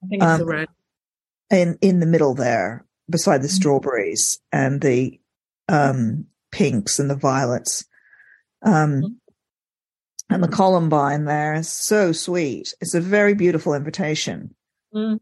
[0.03, 0.67] I think it's um, a wren.
[1.49, 3.55] In, in the middle there, beside the mm-hmm.
[3.55, 5.19] strawberries and the
[5.67, 7.85] um, pinks and the violets.
[8.63, 10.33] Um, mm-hmm.
[10.33, 12.73] and the Columbine there is so sweet.
[12.79, 14.55] It's a very beautiful invitation.
[14.93, 15.19] Mm.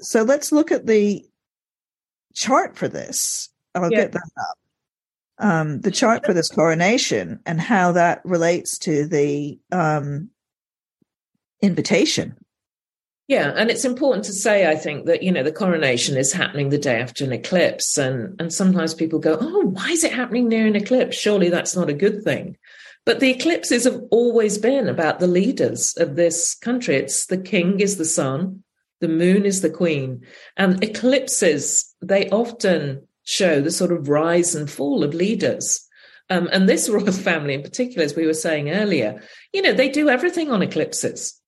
[0.00, 1.24] So let's look at the
[2.34, 3.48] chart for this.
[3.74, 4.02] I'll yeah.
[4.02, 4.58] get that up.
[5.38, 10.30] Um, the chart for this coronation and how that relates to the um,
[11.60, 12.36] invitation.
[13.28, 16.68] Yeah, and it's important to say, I think, that you know the coronation is happening
[16.68, 20.48] the day after an eclipse, and and sometimes people go, "Oh, why is it happening
[20.48, 21.16] near an eclipse?
[21.16, 22.56] Surely that's not a good thing."
[23.06, 26.96] But the eclipses have always been about the leaders of this country.
[26.96, 28.61] It's the king is the sun,
[29.02, 30.24] the moon is the queen,
[30.56, 35.86] and eclipses they often show the sort of rise and fall of leaders.
[36.30, 39.20] Um, and this royal family, in particular, as we were saying earlier,
[39.52, 41.38] you know, they do everything on eclipses.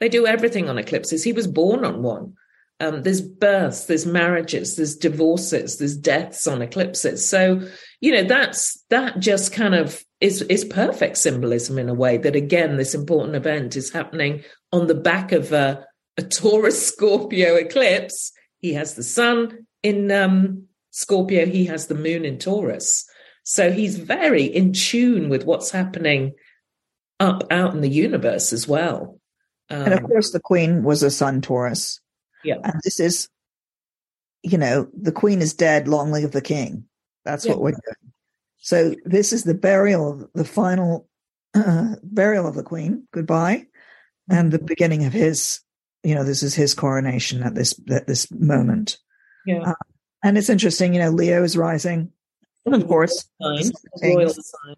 [0.00, 1.22] They do everything on eclipses.
[1.22, 2.32] He was born on one.
[2.80, 7.28] Um, there's births, there's marriages, there's divorces, there's deaths on eclipses.
[7.28, 7.60] So,
[8.00, 12.36] you know, that's that just kind of is is perfect symbolism in a way that
[12.36, 18.32] again, this important event is happening on the back of a, a Taurus Scorpio eclipse.
[18.58, 23.06] He has the sun in um, Scorpio, he has the moon in Taurus.
[23.42, 26.34] So he's very in tune with what's happening
[27.18, 29.18] up out in the universe as well.
[29.68, 32.00] Um, and of um, course, the queen was a sun Taurus.
[32.44, 32.56] Yeah.
[32.62, 33.28] And this is,
[34.42, 36.84] you know, the queen is dead, long live the king.
[37.24, 37.52] That's yeah.
[37.52, 38.12] what we're doing.
[38.58, 41.08] So this is the burial, the final
[41.54, 43.66] uh, burial of the queen, goodbye,
[44.28, 45.60] and the beginning of his,
[46.02, 48.98] you know, this is his coronation at this at this moment.
[49.46, 49.62] Yeah.
[49.62, 49.74] Uh,
[50.22, 52.12] and it's interesting, you know, Leo is rising,
[52.66, 53.28] of course.
[54.02, 54.76] Royal sign.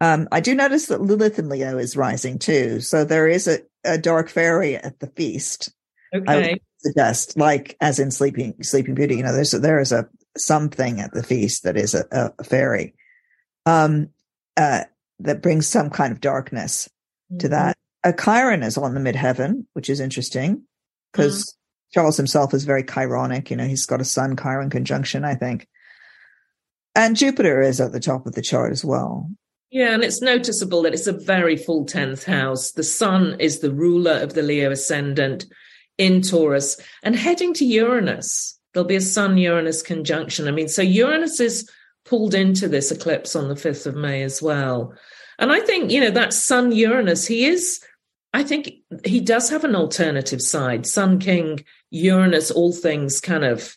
[0.00, 2.80] Um, I do notice that Lilith and Leo is rising too.
[2.80, 5.72] So there is a, a dark fairy at the feast.
[6.14, 6.60] Okay.
[6.78, 11.00] suggest, like as in Sleeping Sleeping Beauty, you know, there's a, there is a something
[11.00, 12.94] at the feast that is a, a fairy,
[13.66, 14.08] um,
[14.56, 14.84] uh,
[15.20, 16.88] that brings some kind of darkness
[17.32, 17.38] mm-hmm.
[17.38, 17.76] to that.
[18.04, 20.62] A Chiron is on the midheaven, which is interesting
[21.10, 21.94] because mm-hmm.
[21.94, 23.50] Charles himself is very chironic.
[23.50, 25.66] You know, he's got a Sun Chiron conjunction, I think.
[26.94, 29.30] And Jupiter is at the top of the chart as well.
[29.70, 32.70] Yeah, and it's noticeable that it's a very full 10th house.
[32.70, 35.46] The sun is the ruler of the Leo ascendant
[35.98, 38.56] in Taurus and heading to Uranus.
[38.72, 40.46] There'll be a Sun Uranus conjunction.
[40.46, 41.68] I mean, so Uranus is
[42.04, 44.94] pulled into this eclipse on the 5th of May as well.
[45.40, 47.84] And I think, you know, that Sun Uranus, he is,
[48.34, 48.72] I think
[49.04, 50.86] he does have an alternative side.
[50.86, 53.76] Sun King, Uranus, all things kind of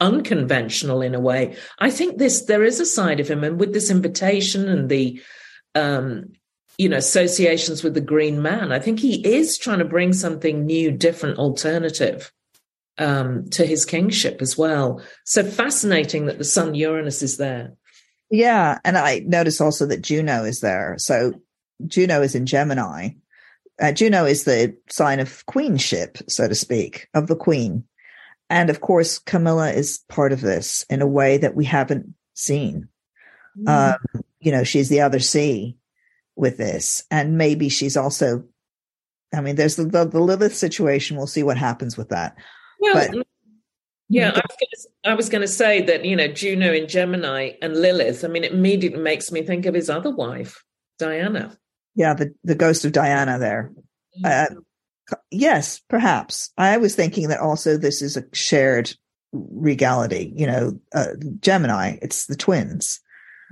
[0.00, 1.56] unconventional in a way.
[1.78, 3.44] I think this, there is a side of him.
[3.44, 5.20] And with this invitation and the,
[5.74, 6.32] um,
[6.78, 8.72] you know, associations with the green man.
[8.72, 12.32] I think he is trying to bring something new, different, alternative
[12.96, 15.02] um, to his kingship as well.
[15.24, 17.74] So fascinating that the sun Uranus is there.
[18.30, 18.78] Yeah.
[18.84, 20.94] And I notice also that Juno is there.
[20.98, 21.34] So
[21.86, 23.10] Juno is in Gemini.
[23.80, 27.84] Uh, Juno is the sign of queenship, so to speak, of the queen.
[28.50, 32.88] And of course, Camilla is part of this in a way that we haven't seen.
[33.58, 33.94] Mm.
[33.94, 35.76] Um, you know, she's the other C
[36.34, 37.04] with this.
[37.10, 38.44] And maybe she's also,
[39.34, 41.16] I mean, there's the, the, the Lilith situation.
[41.16, 42.36] We'll see what happens with that.
[42.80, 43.26] Well, but,
[44.08, 44.40] yeah,
[45.04, 48.44] I was going to say that, you know, Juno in Gemini and Lilith, I mean,
[48.44, 50.64] it immediately makes me think of his other wife,
[50.98, 51.58] Diana.
[51.94, 53.72] Yeah, the, the ghost of Diana there.
[54.24, 54.46] Uh,
[55.30, 56.50] yes, perhaps.
[56.56, 58.94] I was thinking that also this is a shared
[59.32, 61.08] regality, you know, uh,
[61.40, 63.00] Gemini, it's the twins.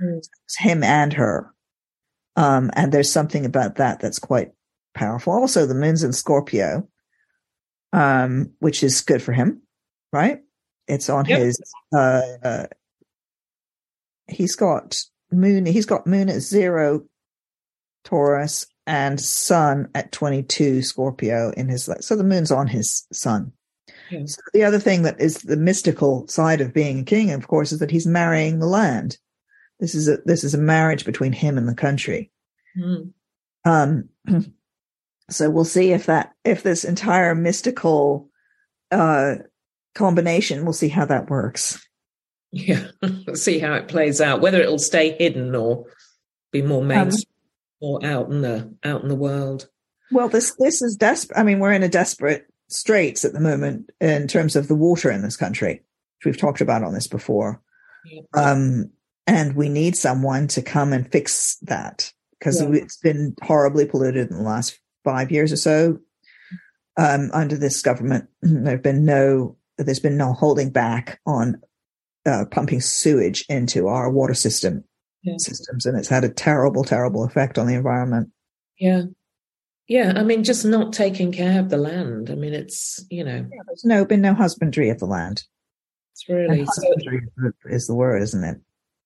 [0.01, 0.17] Mm.
[0.17, 1.53] It's him and her.
[2.35, 4.51] Um, and there's something about that that's quite
[4.93, 5.33] powerful.
[5.33, 6.87] Also, the moon's in Scorpio,
[7.93, 9.61] um, which is good for him,
[10.11, 10.39] right?
[10.87, 11.39] It's on yep.
[11.39, 11.61] his,
[11.93, 12.65] uh, uh,
[14.27, 14.95] he's got
[15.31, 17.03] moon, he's got moon at zero
[18.03, 23.51] Taurus and sun at 22 Scorpio in his, so the moon's on his sun.
[24.25, 27.71] So the other thing that is the mystical side of being a king, of course,
[27.71, 29.17] is that he's marrying the land.
[29.79, 32.31] This is a this is a marriage between him and the country.
[32.77, 33.11] Mm.
[33.65, 34.09] Um,
[35.29, 38.29] so we'll see if that if this entire mystical
[38.91, 39.35] uh,
[39.93, 41.85] combination, we'll see how that works.
[42.51, 42.87] Yeah,
[43.33, 44.41] see how it plays out.
[44.41, 45.85] Whether it'll stay hidden or
[46.51, 47.26] be more um, mainstream um,
[47.79, 49.69] or out in the out in the world.
[50.11, 51.37] Well, this this is desperate.
[51.37, 55.11] I mean, we're in a desperate straits at the moment in terms of the water
[55.11, 57.61] in this country, which we've talked about on this before.
[58.05, 58.21] Yeah.
[58.33, 58.91] Um,
[59.25, 62.69] and we need someone to come and fix that because yeah.
[62.71, 65.99] it's been horribly polluted in the last five years or so.
[66.97, 71.61] Um, under this government, there've been no, there's been no holding back on
[72.25, 74.83] uh, pumping sewage into our water system
[75.27, 75.37] yeah.
[75.37, 78.29] systems, and it's had a terrible, terrible effect on the environment.
[78.79, 79.03] Yeah,
[79.87, 80.13] yeah.
[80.15, 82.29] I mean, just not taking care of the land.
[82.29, 85.43] I mean, it's you know, yeah, there's no been no husbandry of the land.
[86.13, 88.57] It's really husbandry so, is the word, isn't it?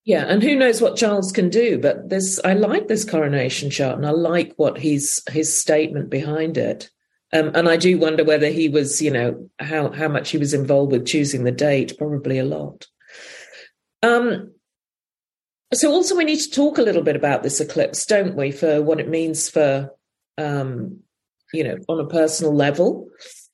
[0.03, 1.78] Yeah, and who knows what Charles can do?
[1.78, 6.57] But this, I like this coronation chart, and I like what his his statement behind
[6.57, 6.89] it.
[7.34, 10.53] Um, and I do wonder whether he was, you know, how how much he was
[10.53, 11.97] involved with choosing the date.
[11.97, 12.88] Probably a lot.
[14.01, 14.53] Um,
[15.74, 18.82] so also we need to talk a little bit about this eclipse, don't we, for
[18.82, 19.89] what it means for,
[20.38, 20.99] um,
[21.53, 23.09] you know, on a personal level.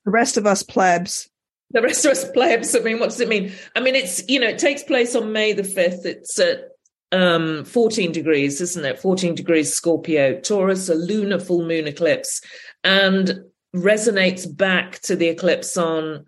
[0.05, 1.29] The rest of us plebs
[1.71, 2.75] the rest of us plebs.
[2.75, 3.51] I mean, what does it mean?
[3.75, 6.05] I mean, it's you know, it takes place on May the fifth.
[6.05, 6.69] It's at
[7.11, 8.99] um 14 degrees, isn't it?
[8.99, 12.41] 14 degrees Scorpio, Taurus, a lunar full moon eclipse,
[12.83, 13.41] and
[13.75, 16.25] resonates back to the eclipse on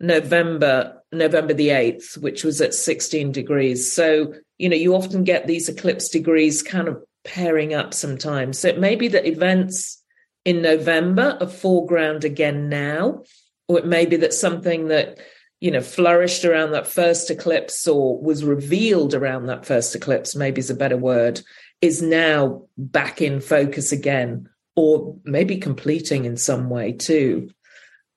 [0.00, 3.92] November November the 8th, which was at 16 degrees.
[3.92, 8.58] So, you know, you often get these eclipse degrees kind of pairing up sometimes.
[8.58, 10.02] So it may be that events
[10.44, 13.22] in November are foreground again now
[13.68, 15.18] or it may be that something that
[15.60, 20.60] you know flourished around that first eclipse or was revealed around that first eclipse maybe
[20.60, 21.40] is a better word
[21.80, 27.48] is now back in focus again or maybe completing in some way too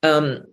[0.04, 0.44] um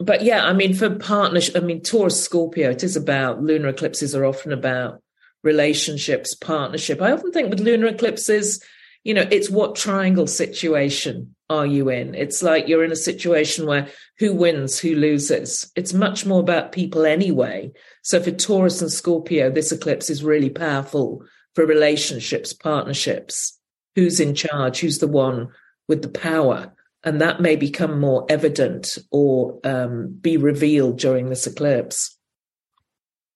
[0.00, 4.14] but yeah i mean for partnership i mean taurus scorpio it is about lunar eclipses
[4.14, 5.02] are often about
[5.42, 8.62] relationships partnership i often think with lunar eclipses
[9.04, 12.14] you know, it's what triangle situation are you in?
[12.14, 13.88] It's like you're in a situation where
[14.18, 15.70] who wins, who loses.
[15.74, 17.72] It's much more about people anyway.
[18.02, 21.24] So for Taurus and Scorpio, this eclipse is really powerful
[21.54, 23.58] for relationships, partnerships.
[23.96, 24.80] Who's in charge?
[24.80, 25.48] Who's the one
[25.88, 26.72] with the power?
[27.02, 32.18] And that may become more evident or um, be revealed during this eclipse.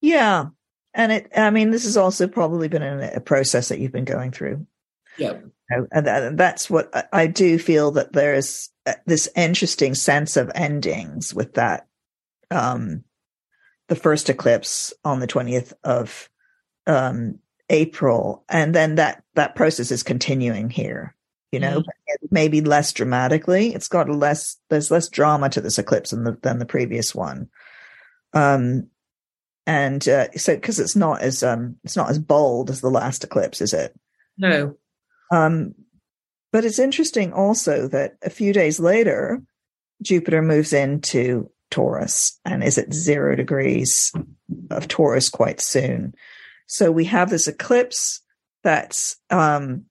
[0.01, 0.47] Yeah.
[0.93, 4.33] And it, I mean, this has also probably been a process that you've been going
[4.33, 4.67] through.
[5.17, 5.39] Yeah.
[5.71, 11.55] And that's what I do feel that there's uh, this interesting sense of endings with
[11.55, 11.87] that.
[12.51, 13.05] Um,
[13.89, 16.29] the first eclipse on the 20th of
[16.87, 17.39] um,
[17.71, 18.45] April.
[18.49, 21.15] And then that, that process is continuing here,
[21.55, 22.27] you know, mm-hmm.
[22.31, 23.75] maybe less dramatically.
[23.75, 27.49] It's got less, there's less drama to this eclipse than the, than the previous one.
[28.35, 28.91] Um,
[29.67, 33.25] and uh, so because it's not as um it's not as bold as the last
[33.25, 33.99] eclipse is it
[34.37, 34.77] no
[35.33, 35.75] um
[36.53, 39.41] but it's interesting also that a few days later
[40.03, 44.13] jupiter moves into taurus and is at zero degrees
[44.71, 46.15] of taurus quite soon
[46.67, 48.21] so we have this eclipse
[48.63, 49.85] that's um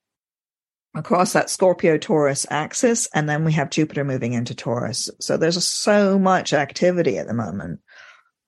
[0.96, 5.66] across that scorpio taurus axis and then we have jupiter moving into taurus so there's
[5.66, 7.80] so much activity at the moment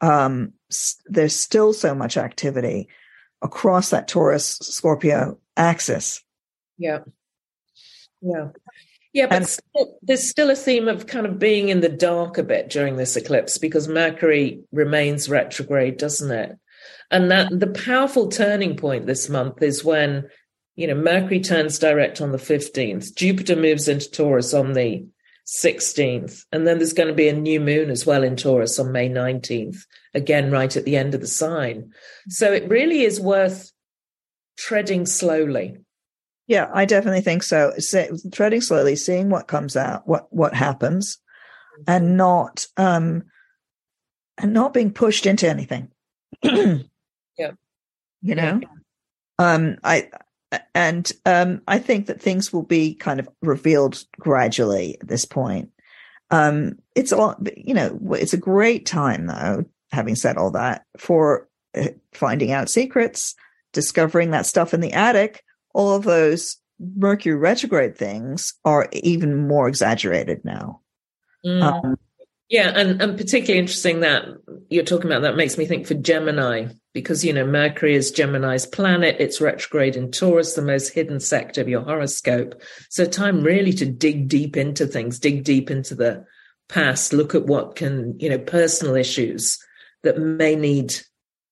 [0.01, 0.53] um,
[1.07, 2.89] there's still so much activity
[3.41, 6.23] across that Taurus Scorpio axis.
[6.77, 6.99] Yeah.
[8.21, 8.49] Yeah.
[9.13, 12.37] Yeah, but and, still, there's still a theme of kind of being in the dark
[12.37, 16.57] a bit during this eclipse because Mercury remains retrograde, doesn't it?
[17.11, 20.27] And that the powerful turning point this month is when,
[20.75, 25.05] you know, Mercury turns direct on the 15th, Jupiter moves into Taurus on the
[25.45, 26.45] 16th.
[26.51, 29.09] And then there's going to be a new moon as well in Taurus on May
[29.09, 29.77] 19th,
[30.13, 31.91] again, right at the end of the sign.
[32.27, 33.71] So it really is worth
[34.57, 35.77] treading slowly.
[36.47, 37.73] Yeah, I definitely think so.
[38.31, 41.17] treading slowly, seeing what comes out, what what happens,
[41.87, 43.23] and not um
[44.37, 45.89] and not being pushed into anything.
[46.43, 47.51] yeah.
[48.21, 48.59] You know?
[48.61, 48.67] Yeah.
[49.39, 50.09] Um I
[50.73, 55.69] and um, I think that things will be kind of revealed gradually at this point.
[56.31, 61.47] Um, it's all, you know, it's a great time though, having said all that, for
[61.75, 63.35] uh, finding out secrets,
[63.73, 65.43] discovering that stuff in the attic,
[65.73, 70.81] all of those Mercury retrograde things are even more exaggerated now.
[71.45, 71.61] Mm.
[71.61, 71.95] Um,
[72.49, 74.25] yeah, and, and particularly interesting that
[74.69, 78.65] you're talking about that makes me think for Gemini, because, you know, Mercury is Gemini's
[78.65, 79.17] planet.
[79.19, 82.61] It's retrograde in Taurus, the most hidden sector of your horoscope.
[82.89, 86.25] So time really to dig deep into things, dig deep into the
[86.69, 89.57] past, look at what can, you know, personal issues
[90.03, 90.93] that may need,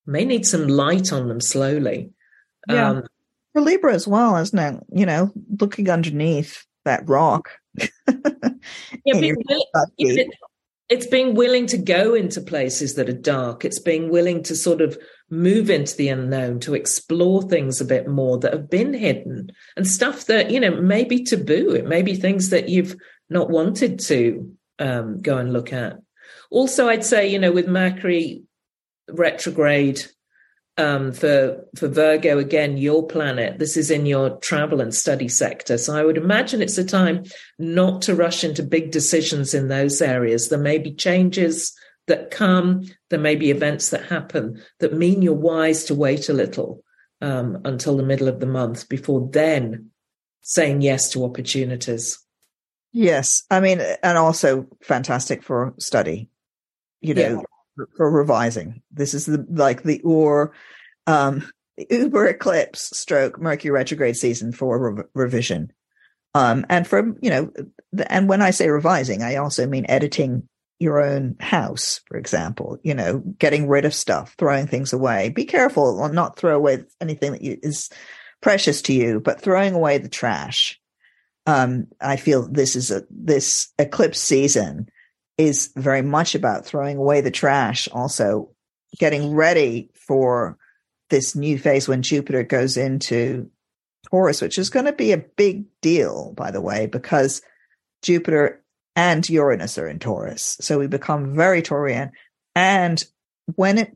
[0.06, 2.12] may need some light on them slowly.
[2.70, 2.90] Yeah.
[2.90, 3.04] Um,
[3.52, 4.84] for Libra as well, isn't it?
[4.92, 7.50] You know, looking underneath that rock.
[7.78, 7.88] yeah,
[10.94, 13.66] it's being willing to go into places that are dark.
[13.66, 14.96] It's being willing to sort of
[15.28, 19.88] move into the unknown, to explore things a bit more that have been hidden and
[19.88, 21.72] stuff that, you know, may be taboo.
[21.72, 22.96] It may be things that you've
[23.28, 25.98] not wanted to um, go and look at.
[26.52, 28.44] Also, I'd say, you know, with Mercury
[29.10, 30.06] retrograde
[30.78, 33.60] um, for for Virgo again, your planet.
[33.60, 37.24] This is in your travel and study sector, so I would imagine it's a time
[37.60, 40.50] not to rush into big decisions in those areas.
[40.50, 41.74] There may be changes
[42.08, 42.84] that come.
[43.10, 46.84] There may be events that happen that mean you're wise to wait a little
[47.22, 49.92] um, until the middle of the month before then
[50.42, 52.20] saying yes to opportunities.
[52.92, 56.30] Yes, I mean, and also fantastic for study.
[57.02, 57.42] You know, yeah
[57.96, 58.82] for revising.
[58.92, 60.54] This is the like the or
[61.08, 61.48] um
[61.78, 65.72] the Uber eclipse stroke Mercury retrograde season for re- revision.
[66.34, 67.52] Um and for you know
[67.92, 70.48] the, and when I say revising, I also mean editing
[70.80, 75.30] your own house, for example, you know, getting rid of stuff, throwing things away.
[75.30, 77.90] Be careful or not throw away anything that you, is
[78.42, 80.80] precious to you, but throwing away the trash.
[81.46, 84.90] Um, I feel this is a, this eclipse season
[85.38, 88.50] is very much about throwing away the trash, also
[89.00, 90.58] getting ready for
[91.10, 93.50] this new phase when Jupiter goes into
[94.10, 97.42] Taurus, which is going to be a big deal, by the way, because
[98.02, 98.64] Jupiter
[98.96, 100.58] and Uranus are in Taurus.
[100.62, 102.12] So we become very Taurian.
[102.56, 103.04] And
[103.56, 103.96] when it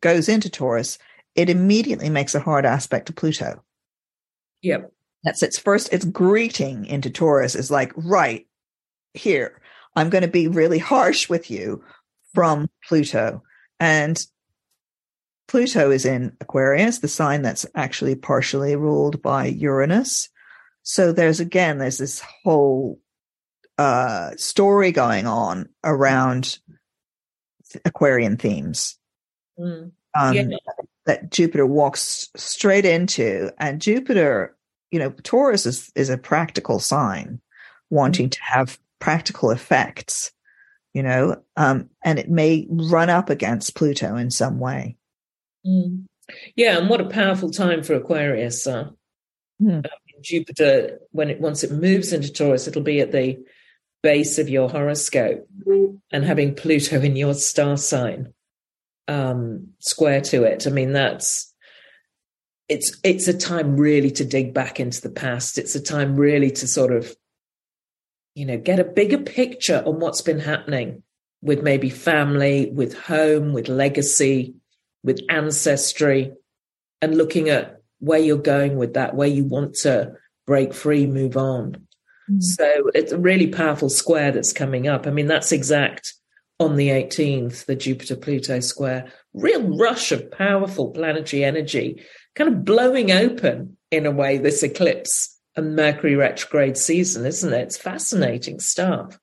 [0.00, 0.98] goes into Taurus,
[1.34, 3.62] it immediately makes a hard aspect to Pluto.
[4.62, 4.92] Yep.
[5.24, 8.46] That's its first, its greeting into Taurus is like, right
[9.14, 9.60] here,
[9.98, 11.82] I'm going to be really harsh with you
[12.32, 13.42] from Pluto.
[13.80, 14.16] And
[15.48, 20.28] Pluto is in Aquarius, the sign that's actually partially ruled by Uranus.
[20.84, 23.00] So there's again, there's this whole
[23.76, 26.60] uh, story going on around
[27.84, 28.96] Aquarian themes.
[29.58, 29.90] Mm.
[30.14, 30.46] Um, yeah.
[31.06, 34.54] That Jupiter walks straight into, and Jupiter,
[34.92, 37.40] you know, Taurus is is a practical sign,
[37.90, 38.32] wanting mm.
[38.32, 40.32] to have practical effects,
[40.94, 44.96] you know, um, and it may run up against Pluto in some way.
[45.66, 46.06] Mm.
[46.56, 48.66] Yeah, and what a powerful time for Aquarius.
[48.66, 48.90] Uh,
[49.60, 49.84] mm.
[50.20, 53.38] Jupiter, when it once it moves into Taurus, it'll be at the
[54.02, 55.48] base of your horoscope,
[56.12, 58.32] and having Pluto in your star sign
[59.08, 60.66] um, square to it.
[60.66, 61.52] I mean, that's
[62.68, 65.58] it's it's a time really to dig back into the past.
[65.58, 67.14] It's a time really to sort of
[68.38, 71.02] you know, get a bigger picture on what's been happening
[71.42, 74.54] with maybe family, with home, with legacy,
[75.02, 76.32] with ancestry,
[77.02, 80.12] and looking at where you're going with that, where you want to
[80.46, 81.84] break free, move on.
[82.30, 82.40] Mm.
[82.40, 85.08] So it's a really powerful square that's coming up.
[85.08, 86.14] I mean, that's exact
[86.60, 89.12] on the 18th, the Jupiter Pluto square.
[89.34, 92.04] Real rush of powerful planetary energy,
[92.36, 97.60] kind of blowing open in a way this eclipse and Mercury retrograde season, isn't it?
[97.60, 99.18] It's fascinating stuff.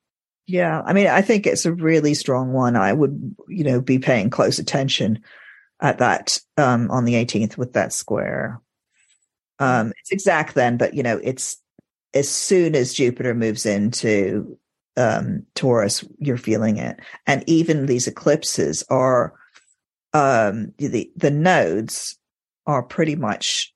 [0.48, 2.76] Yeah, I mean, I think it's a really strong one.
[2.76, 5.24] I would, you know, be paying close attention
[5.82, 8.62] at that um, on the 18th with that square.
[9.58, 11.58] Um, it's exact then, but you know, it's
[12.14, 14.58] as soon as Jupiter moves into
[14.98, 19.34] um, Taurus, you're feeling it, and even these eclipses are
[20.14, 22.18] um, the the nodes
[22.68, 23.74] are pretty much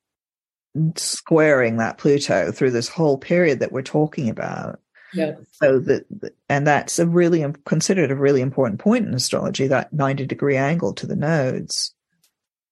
[0.96, 4.80] squaring that Pluto through this whole period that we're talking about.
[5.12, 5.32] Yeah.
[5.52, 6.06] So that,
[6.48, 10.92] and that's a really considered a really important point in astrology, that 90 degree angle
[10.94, 11.94] to the nodes.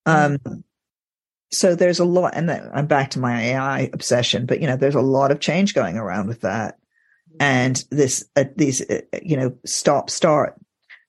[0.07, 0.39] Um,
[1.51, 4.95] so there's a lot, and I'm back to my AI obsession, but you know, there's
[4.95, 6.79] a lot of change going around with that.
[7.41, 10.55] And this, uh, these, uh, you know, stop, start.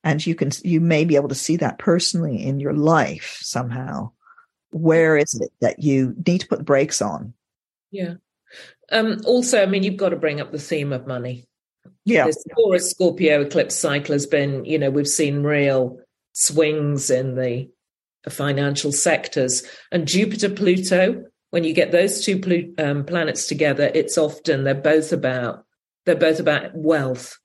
[0.03, 4.11] And you can, you may be able to see that personally in your life somehow
[4.71, 7.33] where is it that you need to put the brakes on?
[7.91, 8.15] Yeah.
[8.91, 11.45] Um, also, I mean, you've got to bring up the theme of money.
[12.05, 12.25] Yeah.
[12.25, 15.99] This Taurus Scorpio eclipse cycle has been, you know, we've seen real
[16.33, 17.69] swings in the
[18.29, 19.63] financial sectors.
[19.91, 25.11] And Jupiter Pluto, when you get those two um, planets together, it's often they're both
[25.11, 25.65] about
[26.05, 27.37] they're both about wealth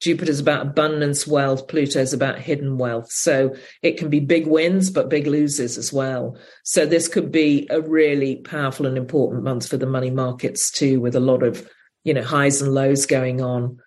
[0.00, 3.10] Jupiter's about abundance wealth, Pluto's about hidden wealth.
[3.10, 6.38] So it can be big wins, but big losers as well.
[6.64, 11.00] So this could be a really powerful and important month for the money markets too,
[11.00, 11.68] with a lot of,
[12.02, 13.78] you know, highs and lows going on.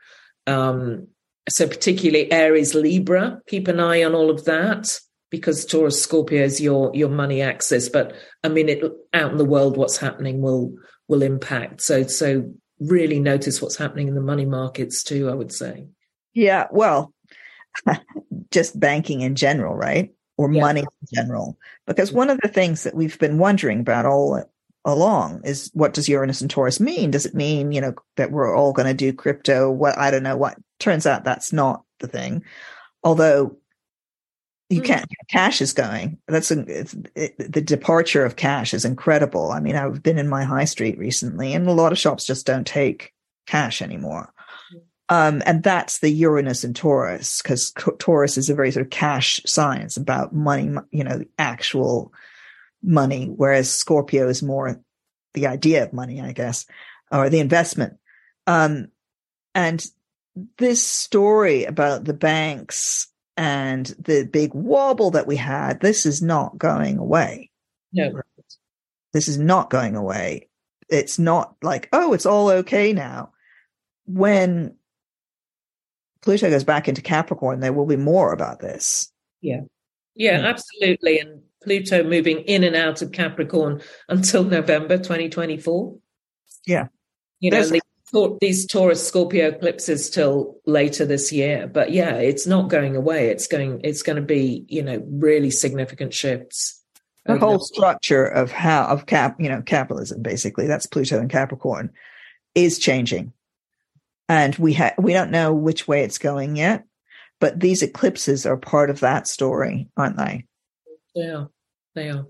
[0.46, 1.08] Um,
[1.50, 5.00] so particularly Aries Libra, keep an eye on all of that
[5.30, 7.90] because Taurus Scorpio is your your money axis.
[7.90, 8.84] But I mean, it
[9.14, 10.76] out in the world, what's happening will
[11.08, 11.82] will impact.
[11.82, 15.30] So so really notice what's happening in the money markets too.
[15.30, 15.88] I would say.
[16.34, 17.14] Yeah, well,
[18.52, 20.14] just banking in general, right?
[20.38, 20.62] Or yeah.
[20.62, 21.58] money in general.
[21.86, 24.44] Because one of the things that we've been wondering about all
[24.86, 27.12] along is what does Uranus and Taurus mean?
[27.12, 29.70] Does it mean, you know, that we're all going to do crypto?
[29.70, 32.44] What I don't know what turns out that's not the thing.
[33.04, 33.58] Although
[34.70, 34.86] you mm.
[34.86, 36.66] can't cash is going that's a,
[37.16, 40.98] it, the departure of cash is incredible i mean i've been in my high street
[40.98, 43.14] recently and a lot of shops just don't take
[43.46, 44.34] cash anymore
[45.10, 49.42] um, and that's the Uranus and Taurus, because Taurus is a very sort of cash
[49.46, 52.14] science about money, you know, actual
[52.82, 54.80] money, whereas Scorpio is more
[55.34, 56.66] the idea of money, I guess,
[57.12, 57.98] or the investment.
[58.48, 58.88] Um,
[59.56, 59.86] and
[60.58, 66.58] this story about the banks and the big wobble that we had, this is not
[66.58, 67.52] going away.
[67.92, 68.22] No.
[69.12, 70.50] This is not going away.
[70.90, 73.32] It's not like, oh, it's all okay now.
[74.06, 74.76] When
[76.24, 79.12] Pluto goes back into Capricorn, there will be more about this.
[79.42, 79.62] Yeah.
[80.16, 80.46] Yeah, mm.
[80.46, 81.20] absolutely.
[81.20, 85.96] And Pluto moving in and out of Capricorn until November 2024.
[86.66, 86.88] Yeah.
[87.40, 87.82] You know, these,
[88.40, 91.68] these Taurus Scorpio eclipses till later this year.
[91.68, 93.28] But yeah, it's not going away.
[93.28, 96.80] It's going it's going to be, you know, really significant shifts.
[97.26, 101.90] The whole structure of how of cap, you know, capitalism basically, that's Pluto and Capricorn,
[102.54, 103.34] is changing
[104.30, 106.86] and we ha- we don't know which way it's going yet
[107.40, 110.46] but these eclipses are part of that story aren't they?
[111.16, 111.46] Yeah
[111.96, 112.26] they are.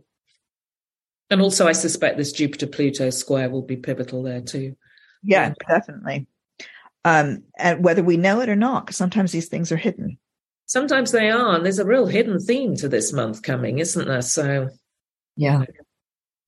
[1.29, 4.75] And also i suspect this jupiter pluto square will be pivotal there too.
[5.23, 5.53] Yeah, yeah.
[5.67, 6.27] definitely.
[7.05, 10.17] Um and whether we know it or not because sometimes these things are hidden.
[10.65, 14.21] Sometimes they are and there's a real hidden theme to this month coming isn't there?
[14.21, 14.69] So
[15.35, 15.65] yeah.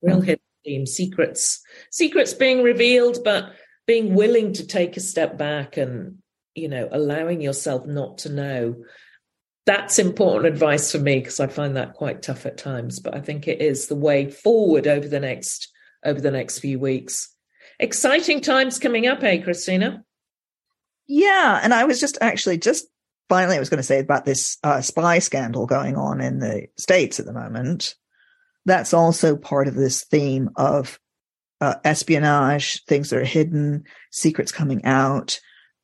[0.02, 0.86] real hidden theme.
[0.86, 3.52] Secrets, secrets being revealed, but
[3.86, 6.18] being willing to take a step back and,
[6.54, 8.84] you know, allowing yourself not to know.
[9.64, 13.20] That's important advice for me because I find that quite tough at times, but I
[13.20, 15.72] think it is the way forward over the next
[16.04, 17.34] over the next few weeks.
[17.80, 20.04] Exciting times coming up, eh, Christina?
[21.08, 22.86] Yeah, and I was just actually just
[23.28, 26.68] finally I was going to say about this uh, spy scandal going on in the
[26.76, 27.94] states at the moment.
[28.64, 30.98] That's also part of this theme of
[31.60, 35.38] uh, espionage, things that are hidden, secrets coming out,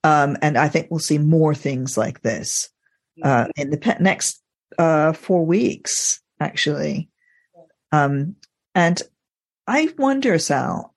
[0.04, 2.70] um, and I think we'll see more things like this
[3.22, 4.42] uh, in the pe- next
[4.78, 7.08] uh, four weeks, actually.
[7.92, 8.36] Um,
[8.74, 9.00] and
[9.66, 10.94] I wonder, Sal,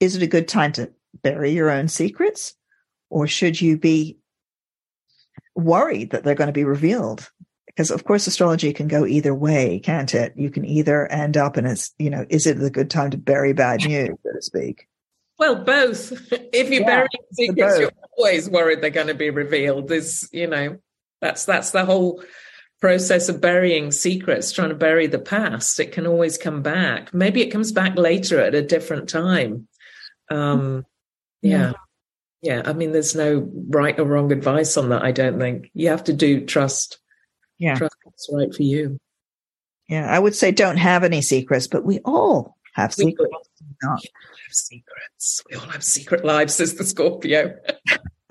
[0.00, 0.92] is it a good time to
[1.22, 2.54] bury your own secrets?
[3.08, 4.18] Or should you be
[5.54, 7.30] worried that they're going to be revealed?
[7.76, 10.32] Because of course, astrology can go either way, can't it?
[10.34, 13.18] You can either end up in it's, you know, is it a good time to
[13.18, 14.88] bury bad news, so to speak?
[15.38, 16.12] Well, both.
[16.52, 19.88] If you yeah, bury secrets, you're always worried they're going to be revealed.
[19.88, 20.78] There's, you know,
[21.20, 22.22] that's that's the whole
[22.80, 25.78] process of burying secrets, trying to bury the past.
[25.78, 27.12] It can always come back.
[27.12, 29.68] Maybe it comes back later at a different time.
[30.30, 30.86] Um,
[31.42, 31.72] yeah.
[32.40, 32.62] Yeah.
[32.64, 35.70] I mean, there's no right or wrong advice on that, I don't think.
[35.74, 36.98] You have to do trust.
[37.58, 37.76] Yeah.
[37.76, 38.98] Trust what's right for you.
[39.88, 40.06] Yeah.
[40.08, 43.32] I would say don't have any secrets, but we all have we secrets.
[43.32, 45.42] All, we all have secrets.
[45.50, 47.56] We all have secret lives, says the Scorpio.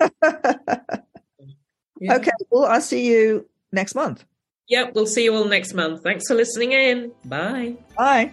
[2.00, 2.14] yeah.
[2.14, 2.30] Okay.
[2.50, 4.24] Well, I'll see you next month.
[4.68, 6.02] Yep, we'll see you all next month.
[6.02, 7.12] Thanks for listening in.
[7.24, 7.76] Bye.
[7.96, 8.32] Bye.